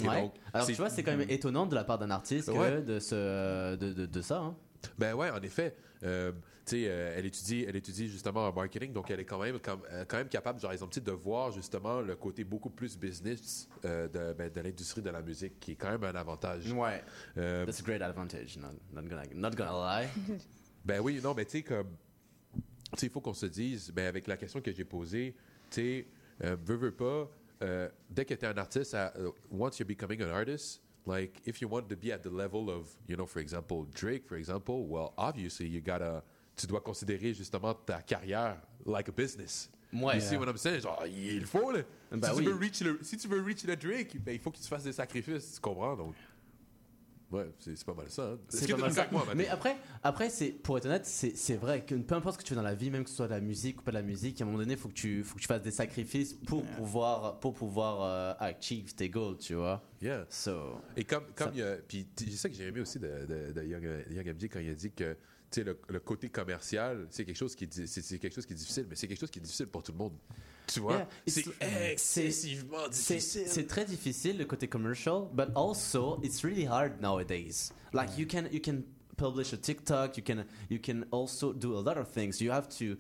[0.04, 0.22] Et Ouais.
[0.22, 2.82] donc, Alors, tu vois, c'est quand même étonnant de la part d'un artiste que Ouais.
[2.82, 4.40] de, ce, de, de, de ça.
[4.40, 4.56] hein.
[4.98, 5.76] Ben ouais, en effet.
[6.04, 6.32] Euh,
[6.74, 10.04] euh, elle étudie, elle étudie justement en marketing, donc elle est quand même, quand, euh,
[10.08, 14.34] quand même capable, genre exemple, de voir justement le côté beaucoup plus business euh, de,
[14.34, 16.72] ben, de l'industrie de la musique, qui est quand même un avantage.
[16.72, 17.04] Ouais.
[17.38, 20.08] Euh, That's a great advantage, not, not, gonna, not gonna lie.
[20.86, 21.88] Ben oui, non, mais tu sais, comme.
[22.94, 25.36] Tu sais, il faut qu'on se dise, ben avec la question que j'ai posée,
[25.72, 26.08] tu sais,
[26.44, 27.28] euh, veux, veux pas,
[28.10, 31.60] dès que tu es un artiste, à- euh, once you're becoming an artist, like, if
[31.60, 34.86] you want to be at the level of, you know, for example, Drake, for example,
[34.88, 36.24] well, obviously, you gotta.
[36.56, 39.70] Tu dois considérer justement ta carrière like a business.
[39.94, 40.16] Ouais.
[40.16, 40.82] You see what I'm saying?
[40.82, 41.80] Genre, il faut, là.
[42.12, 42.44] Ben si, oui.
[42.46, 44.64] tu veux reach le, si tu veux reach le Drake, ben, il faut que tu
[44.68, 45.96] fasses des sacrifices, tu comprends?
[45.96, 46.16] Donc,
[47.32, 48.24] ouais, c'est pas mal ça.
[48.24, 48.38] hein.
[48.50, 49.08] C'est pas mal ça?
[49.12, 49.36] moi, Mathieu?
[49.38, 52.50] Mais après, après c'est pour être honnête, c'est vrai que peu importe ce que tu
[52.50, 54.02] fais dans la vie, même que ce soit de la musique ou pas de la
[54.02, 56.64] musique, à un moment donné, faut que tu faut que tu fasses des sacrifices pour
[56.66, 59.82] pouvoir pour pouvoir euh, achieve tes goals, tu vois.
[60.02, 60.26] Yeah.
[60.30, 60.80] So.
[60.98, 63.08] Et comme, comme Ça- il y a- puis c'est ça que j'ai aimé aussi de,
[63.26, 65.16] de, de Young, Young MD quand il a dit que
[65.52, 68.54] tu sais, le, le côté commercial, c'est quelque chose qui est, c'est, quelque chose qui
[68.54, 70.14] est difficile, mais c'est quelque chose qui est difficile pour tout le monde.
[70.68, 70.98] Tu vois?
[70.98, 71.46] Yeah, c'est
[71.92, 73.48] excessivement difficile.
[73.48, 77.72] C'est très difficile le côté commercial, but also it's really hard nowadays.
[77.94, 78.84] Like you can you can
[79.18, 82.42] publish a TikTok, you can you can also do a lot of things.
[82.42, 82.98] You have to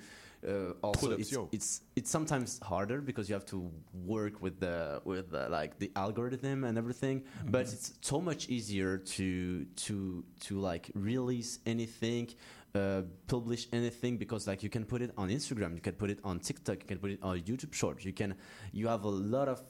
[0.47, 3.71] uh, also it's, it's it's sometimes harder because you have to
[4.05, 7.23] work with the with the, like the algorithm and everything.
[7.45, 12.29] But it's so much easier to to to like release anything.
[12.75, 16.19] Uh, publish anything because like you can put it on Instagram, you can put it
[16.25, 18.35] on TikTok, you can put it on YouTube shorts You can,
[18.73, 19.63] you have a lot of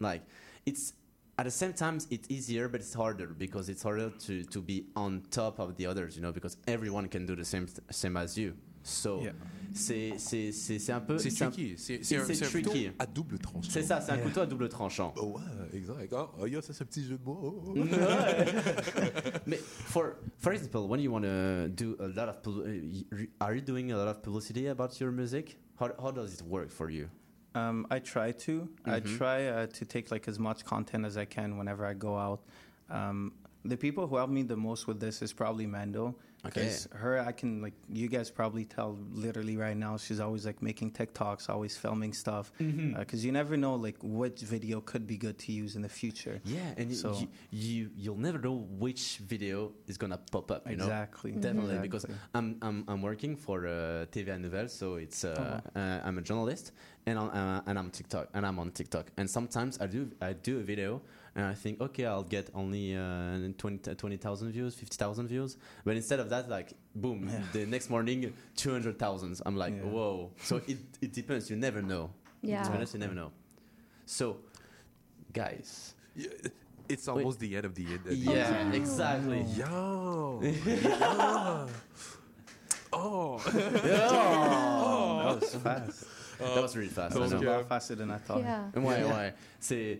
[0.00, 0.22] like
[0.64, 0.94] it's
[1.38, 4.86] at the same time it's easier but it's harder because it's harder to to be
[4.96, 8.38] on top of the others, you know, because everyone can do the same same as
[8.38, 8.56] you.
[8.88, 9.32] So Yeah.
[9.74, 11.74] c'est c'est c'est c'est un peu C'est tricky.
[11.76, 12.84] C'est, c'est un, c'est c'est un tricky.
[12.86, 13.68] couteau à double tranchant.
[13.70, 15.12] C'est ça, c'est un couteau à double tranchant.
[15.16, 16.12] Oh, ouais, exact.
[16.16, 17.40] Ah, oh, yeah, ça, c'est un petit jeu de mots.
[17.42, 17.84] Oh, oh.
[19.46, 23.54] Mais for for example, when you want to do a lot of, pub- y- are
[23.54, 25.58] you doing a lot of publicity about your music?
[25.80, 27.08] How how does it work for you?
[27.54, 28.68] Um, I try to.
[28.84, 29.16] I Mhm.
[29.18, 32.40] try uh, to take like as much content as I can whenever I go out.
[32.88, 33.32] Um,
[33.64, 36.14] the people who help me the most with this is probably Mando.
[36.46, 36.60] Okay.
[36.62, 39.96] Because her, I can like you guys probably tell literally right now.
[39.96, 42.52] She's always like making TikToks, always filming stuff.
[42.58, 46.40] Because you never know like which video could be good to use in the future.
[46.44, 50.68] Yeah, and so you, you you'll never know which video is gonna pop up.
[50.70, 50.84] You know?
[50.84, 51.32] Exactly.
[51.32, 51.40] Mhm.
[51.40, 55.80] definitely because I'm I'm I'm working for uh, TVA Nouvelle, so it's uh, Uh-huh.
[55.80, 56.72] uh, I'm a journalist
[57.06, 60.32] and I'm, uh, and I'm TikTok and I'm on TikTok and sometimes I do I
[60.48, 61.00] do a video
[61.36, 64.16] and I think okay I'll get only uh, 20
[64.50, 68.98] views, fifty thousand views, but instead of that like boom the next morning two hundred
[68.98, 69.40] thousands.
[69.46, 69.90] I'm like Yeah.
[69.90, 70.30] whoa.
[70.42, 71.48] So it it depends.
[71.50, 72.10] You never know.
[72.42, 72.62] Yeah.
[72.64, 73.30] To be honest, you never know.
[74.06, 74.38] So,
[75.32, 75.94] guys.
[76.88, 78.00] It's almost the end of the end.
[78.06, 78.80] Yeah, interview.
[78.80, 79.42] exactly.
[79.56, 80.40] Yo.
[80.42, 81.66] Yeah.
[82.92, 83.38] Oh.
[83.42, 85.38] Oh.
[85.40, 86.04] That was fast.
[86.38, 87.14] That was really fast.
[87.14, 88.40] That was a lot faster than I thought.
[88.40, 88.70] Yeah.
[88.74, 89.12] Ouais, Yeah.
[89.14, 89.32] ouais.
[89.60, 89.98] C'est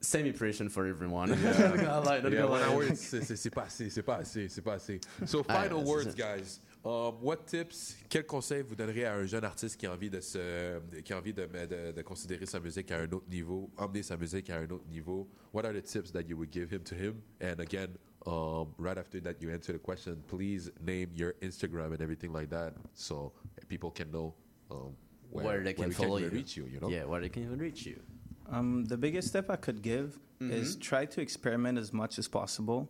[0.00, 1.30] same impression for everyone.
[1.30, 1.74] Yeah.
[1.82, 5.00] Not lie, not Yeah, one hour, c'est, pas assez, c'est pas assez, c'est pas assez.
[5.26, 6.60] So, Ah, final words, guys.
[6.84, 10.20] Um, what tips, quels conseils vous donneriez à un jeune artiste qui a envie de
[10.20, 14.02] se, qui a envie de, de, de considérer sa musique à un autre niveau, emmener
[14.04, 15.28] sa musique à un autre niveau?
[15.52, 17.20] What are the tips that you would give him to him?
[17.40, 17.88] And again,
[18.26, 22.48] um, right after that you answer the question, please name your Instagram and everything like
[22.50, 23.32] that, so
[23.68, 24.34] people can know
[24.70, 24.94] um,
[25.30, 26.36] where, Where they can we follow even you.
[26.36, 26.66] reach you.
[26.72, 26.88] You know?
[26.88, 28.00] Yeah, where they can even reach you.
[28.48, 30.80] Um, the biggest step I could give is Mhm.
[30.80, 32.88] try to experiment as much as possible.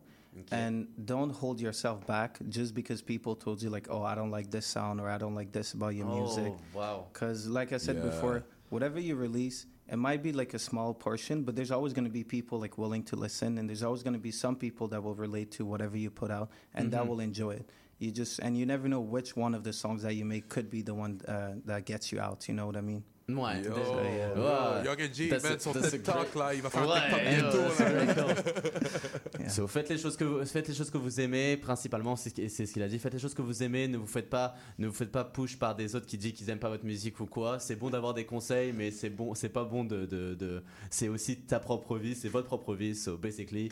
[0.53, 4.51] And don't hold yourself back just because people told you, like, oh, I don't like
[4.51, 6.55] this sound or I don't like this about your music.
[6.57, 7.07] Oh, wow.
[7.13, 8.03] Because, like I said Yeah.
[8.03, 12.05] before, whatever you release, it might be like a small portion, but there's always going
[12.05, 14.87] to be people like willing to listen, and there's always going to be some people
[14.89, 17.09] that will relate to whatever you put out, and that Mhm.
[17.09, 17.69] will enjoy it.
[17.99, 20.71] You just and you never know which one of the songs that you make could
[20.71, 22.47] be the one uh, that gets you out.
[22.49, 23.03] You know what I mean?
[23.31, 24.85] Ouais, Yo, Ouais.
[24.87, 27.29] Young and G, man, son TikTok, great- là, il va faire un Ouais, TikTok yo,
[27.43, 29.49] bientôt, c'est là.
[29.51, 32.35] So, faites les choses que vous, faites les choses que vous aimez principalement c'est ce
[32.35, 34.29] qui- c'est ce qu'il a dit faites les choses que vous aimez ne vous faites
[34.29, 36.85] pas ne vous faites pas push par des autres qui disent qu'ils aiment pas votre
[36.85, 40.05] musique ou quoi c'est bon d'avoir des conseils mais c'est bon c'est pas bon de,
[40.05, 43.70] de, de- c'est aussi ta propre vie c'est votre propre vie so basically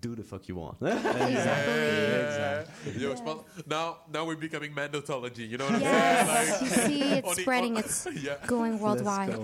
[0.00, 2.64] do the fuck you want Yeah.
[2.96, 6.62] Yo, je pense, now, now we're becoming mandotology, you know what I'm Yes, saying?
[6.62, 8.36] you see, it's on est- spreading, on- it's Yeah.
[8.46, 9.34] going worldwide.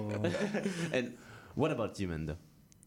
[0.92, 1.14] and
[1.55, 2.36] what about you Manda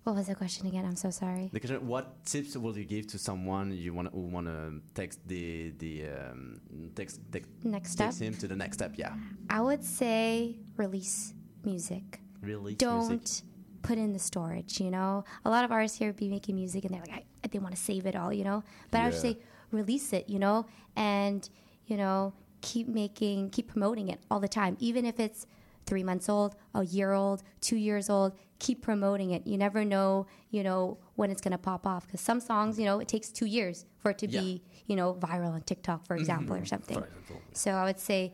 [0.03, 0.85] What was the question again?
[0.85, 1.49] I'm so sorry.
[1.51, 5.19] The question, what tips will you give to someone you want who want to text
[5.27, 6.61] the the um,
[6.95, 8.27] text, text Next text step?
[8.27, 8.91] him to the next step?
[8.95, 9.13] Yeah,
[9.49, 11.33] I would say release
[11.65, 12.21] music.
[12.41, 13.43] Release Don't music.
[13.81, 15.23] put in the storage, you know?
[15.43, 17.81] A lot of artists here be making music and they're like, I, they want to
[17.81, 18.63] save it all, you know?
[18.91, 19.37] But I would say
[19.71, 20.65] release it, you know?
[20.95, 21.47] And,
[21.85, 24.77] you know, keep making, keep promoting it all the time.
[24.79, 25.45] Even if it's
[25.85, 29.45] three months old, a year old, two years old, keep promoting it.
[29.45, 32.05] You never know, you know, when it's going to pop off.
[32.07, 34.41] Because some songs, you know, it takes two years for it to Yeah.
[34.41, 36.61] be, you know, viral on TikTok, for example, Mhm.
[36.61, 36.97] or something.
[36.99, 37.41] For example.
[37.53, 38.33] So I would say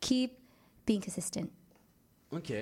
[0.00, 0.38] keep
[0.86, 1.50] being consistent.
[2.32, 2.52] Ok.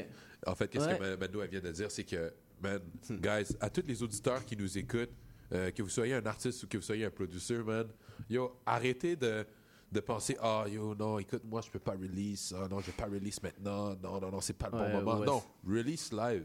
[0.46, 0.96] En fait, qu'est-ce Ouais.
[0.98, 2.32] que Ma- Mano elle vient de dire, c'est que,
[2.62, 2.80] man,
[3.10, 5.10] guys, à tous les auditeurs qui nous écoutent,
[5.52, 7.86] euh, que vous soyez un artiste ou que vous soyez un producer, man,
[8.28, 9.46] yo, arrêtez de,
[9.90, 12.92] de penser, ah, yo, non, écoute, moi, je peux pas release, ah, non, je vais
[12.92, 15.18] pas release maintenant, non, non, non, c'est pas le Ouais, bon moment.
[15.20, 15.26] ouais.
[15.26, 16.44] Non, release live.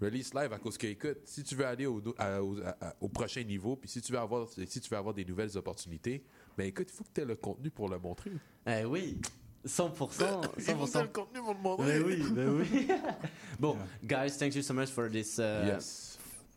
[0.00, 2.94] Release live à cause que, écoute, si tu veux aller au, à- au, à- à-
[3.00, 6.22] au prochain niveau, puis si tu veux avoir, si tu veux avoir des nouvelles opportunités,
[6.56, 8.30] ben écoute, il faut que tu aies le contenu pour le montrer.
[8.64, 9.18] Eh oui,
[9.66, 9.90] 100%.
[9.98, 10.50] 100%.
[10.58, 11.86] Il faut que t'aies le contenu pour le montrer.
[11.86, 12.88] Mais oui, mais oui.
[13.58, 15.36] bon, guys, thank you so much for this.
[15.40, 16.07] uh, Yes.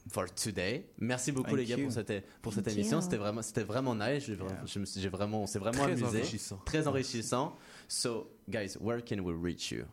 [0.10, 0.86] For today.
[1.00, 1.84] Merci beaucoup Thank les gars you.
[1.84, 2.98] pour cette pour cette Thank émission.
[2.98, 3.04] you.
[3.04, 4.24] C'était vraiment c'était vraiment nice.
[4.26, 6.06] J'ai vraiment, je me suis- j'ai vraiment on s'est vraiment Très amusé.
[6.20, 6.60] enrichissant.
[6.66, 7.56] Très enrichissant.
[7.88, 9.84] So, guys, where can we reach you?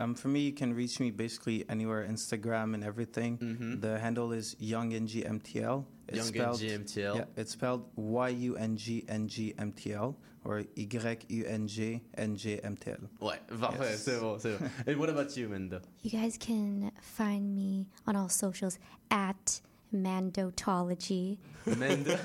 [0.00, 3.78] Um, for me, you can reach me basically anywhere, Instagram and everything.
[3.80, 5.84] The handle is YoungNGMTL.
[6.08, 7.16] It's YoungNGMTL.
[7.16, 12.98] Yeah, it's spelled Y-U-N-G-N-G-M-T-L or Y-U-N-G-N-G-M-T-L.
[13.20, 14.02] Ouais, parfait, Yes.
[14.04, 14.70] c'est bon, c'est bon.
[14.86, 15.82] And what about you, Manda?
[16.02, 18.78] You guys can find me on all socials
[19.10, 19.60] at
[19.94, 21.38] Mandotology.
[21.66, 22.18] Manda.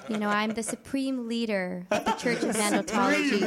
[0.08, 3.40] You know, I'm the supreme leader of the Church of Mandotology.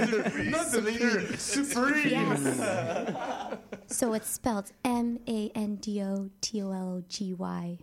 [0.51, 2.09] Not the leader, supreme.
[2.09, 3.57] Yes.
[3.87, 7.77] so it's spelled M A N D O T O L O G Y.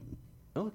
[0.54, 0.72] Ok.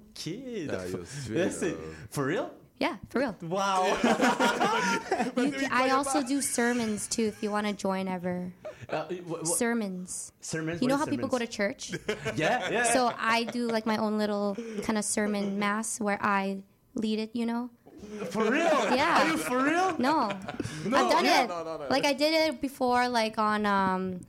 [0.68, 1.76] Ah, yo, c'est- Yeah, c'est-
[2.10, 2.50] for real?
[2.80, 3.36] Yeah, for real.
[3.42, 3.96] Wow.
[5.36, 8.52] You can- I also do sermons too if you want to join ever.
[8.92, 10.32] Uh, wh- wh- Sermons.
[10.40, 11.92] Sermons, You know how how is people go to church?
[12.36, 12.84] Yeah, yeah.
[12.92, 16.58] So I do like my own little kind of sermon mass where I
[16.94, 17.70] lead it, you know?
[18.30, 18.68] For real?
[18.94, 19.22] Yeah.
[19.24, 19.96] Are you for real?
[19.98, 20.28] No.
[20.84, 20.96] No.
[20.98, 21.44] I've done Yeah.
[21.44, 21.48] it.
[21.48, 21.86] No, no, no.
[21.88, 24.20] Like I did it before like on um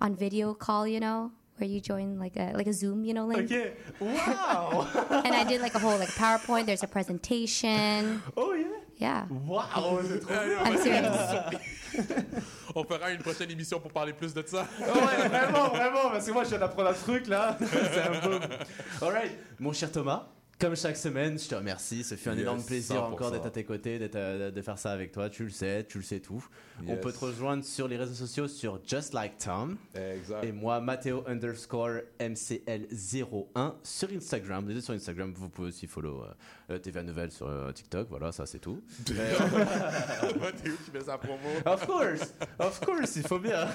[0.00, 3.26] on video call, you know, where you join like a like a Zoom, you know,
[3.26, 3.72] like Okay.
[3.98, 4.86] Wow.
[5.24, 8.22] and I did like a whole like PowerPoint, there's a presentation.
[8.36, 8.68] Oh yeah.
[9.00, 9.26] Yeah.
[9.46, 10.64] Wow, c'est trop bien.
[10.64, 11.60] I'm serious.
[12.76, 14.66] On fera une prochaine émission pour parler plus de ça.
[14.80, 17.56] Ouais, vraiment, vraiment, parce que moi je viens d'apprendre un truc là.
[17.70, 18.40] C'est un boom.
[19.00, 20.26] Alright, mon cher Thomas.
[20.56, 22.04] Comme chaque semaine, je te remercie.
[22.04, 23.12] Ce fut un Yes, énorme plaisir 100%.
[23.12, 25.28] encore d'être à tes côtés, d'être, euh, de faire ça avec toi.
[25.28, 26.46] Tu le sais, tu le sais tout.
[26.86, 29.76] On peut te rejoindre sur les réseaux sociaux sur Just Like Tom.
[29.96, 30.44] Exact.
[30.44, 34.64] Et moi, Matteo underscore MCL01 sur Instagram.
[34.64, 36.32] Vous êtes sur Instagram, vous pouvez aussi follow euh,
[36.70, 38.08] euh, TVA Nouvelle sur euh, TikTok.
[38.08, 38.82] Voilà, ça c'est tout.
[39.14, 41.38] Euh, T'es où qui fait sa promo?
[41.66, 43.66] Of course, of course, il faut bien.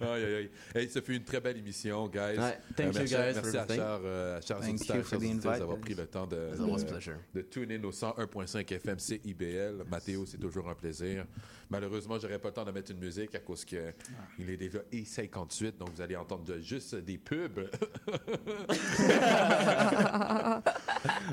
[0.00, 0.50] aïe, aïe, aïe.
[0.74, 2.38] Hey, ça fait une très belle émission, guys.
[2.38, 6.06] Ouais, thank you, merci, guys, Merci for à chers, euh, you invite, d'avoir pris le
[6.06, 9.84] temps de, de, de tune in au 101.5 FM CIBL.
[9.90, 11.24] Mathéo, c'est toujours un plaisir.
[11.68, 13.92] Malheureusement, j'aurais pas le temps de mettre une musique à cause que
[14.38, 17.68] il est déjà E58, donc vous allez entendre juste des pubs.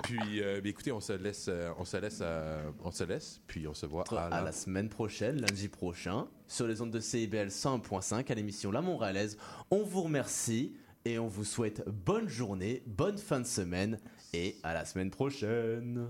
[0.03, 3.67] puis, euh, écoutez, on se laisse, euh, on se laisse, euh, on se laisse, puis
[3.67, 7.47] on se voit à, à la semaine prochaine, lundi prochain, sur les ondes de CIBL
[7.47, 9.37] 101.5 à l'émission La Montréalaise.
[9.71, 10.75] On vous remercie
[11.05, 13.99] et on vous souhaite bonne journée, bonne fin de semaine
[14.33, 16.07] et à la semaine prochaine.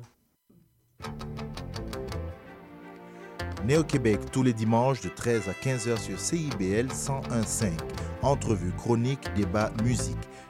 [3.65, 7.71] Néo-Québec tous les dimanches de 13 à 15h sur CIBL 101.5.
[8.21, 10.17] Entrevue, chronique, débat, musique.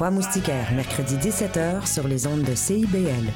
[0.00, 3.28] Trois Moustiquaires, mercredi 17h sur les ondes de CIBL.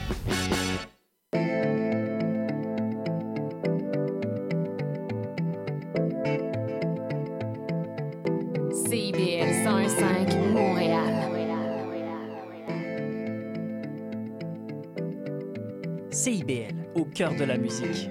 [8.73, 11.15] CIBL 105, Montréal.
[16.11, 18.09] CIBL, au cœur de la musique.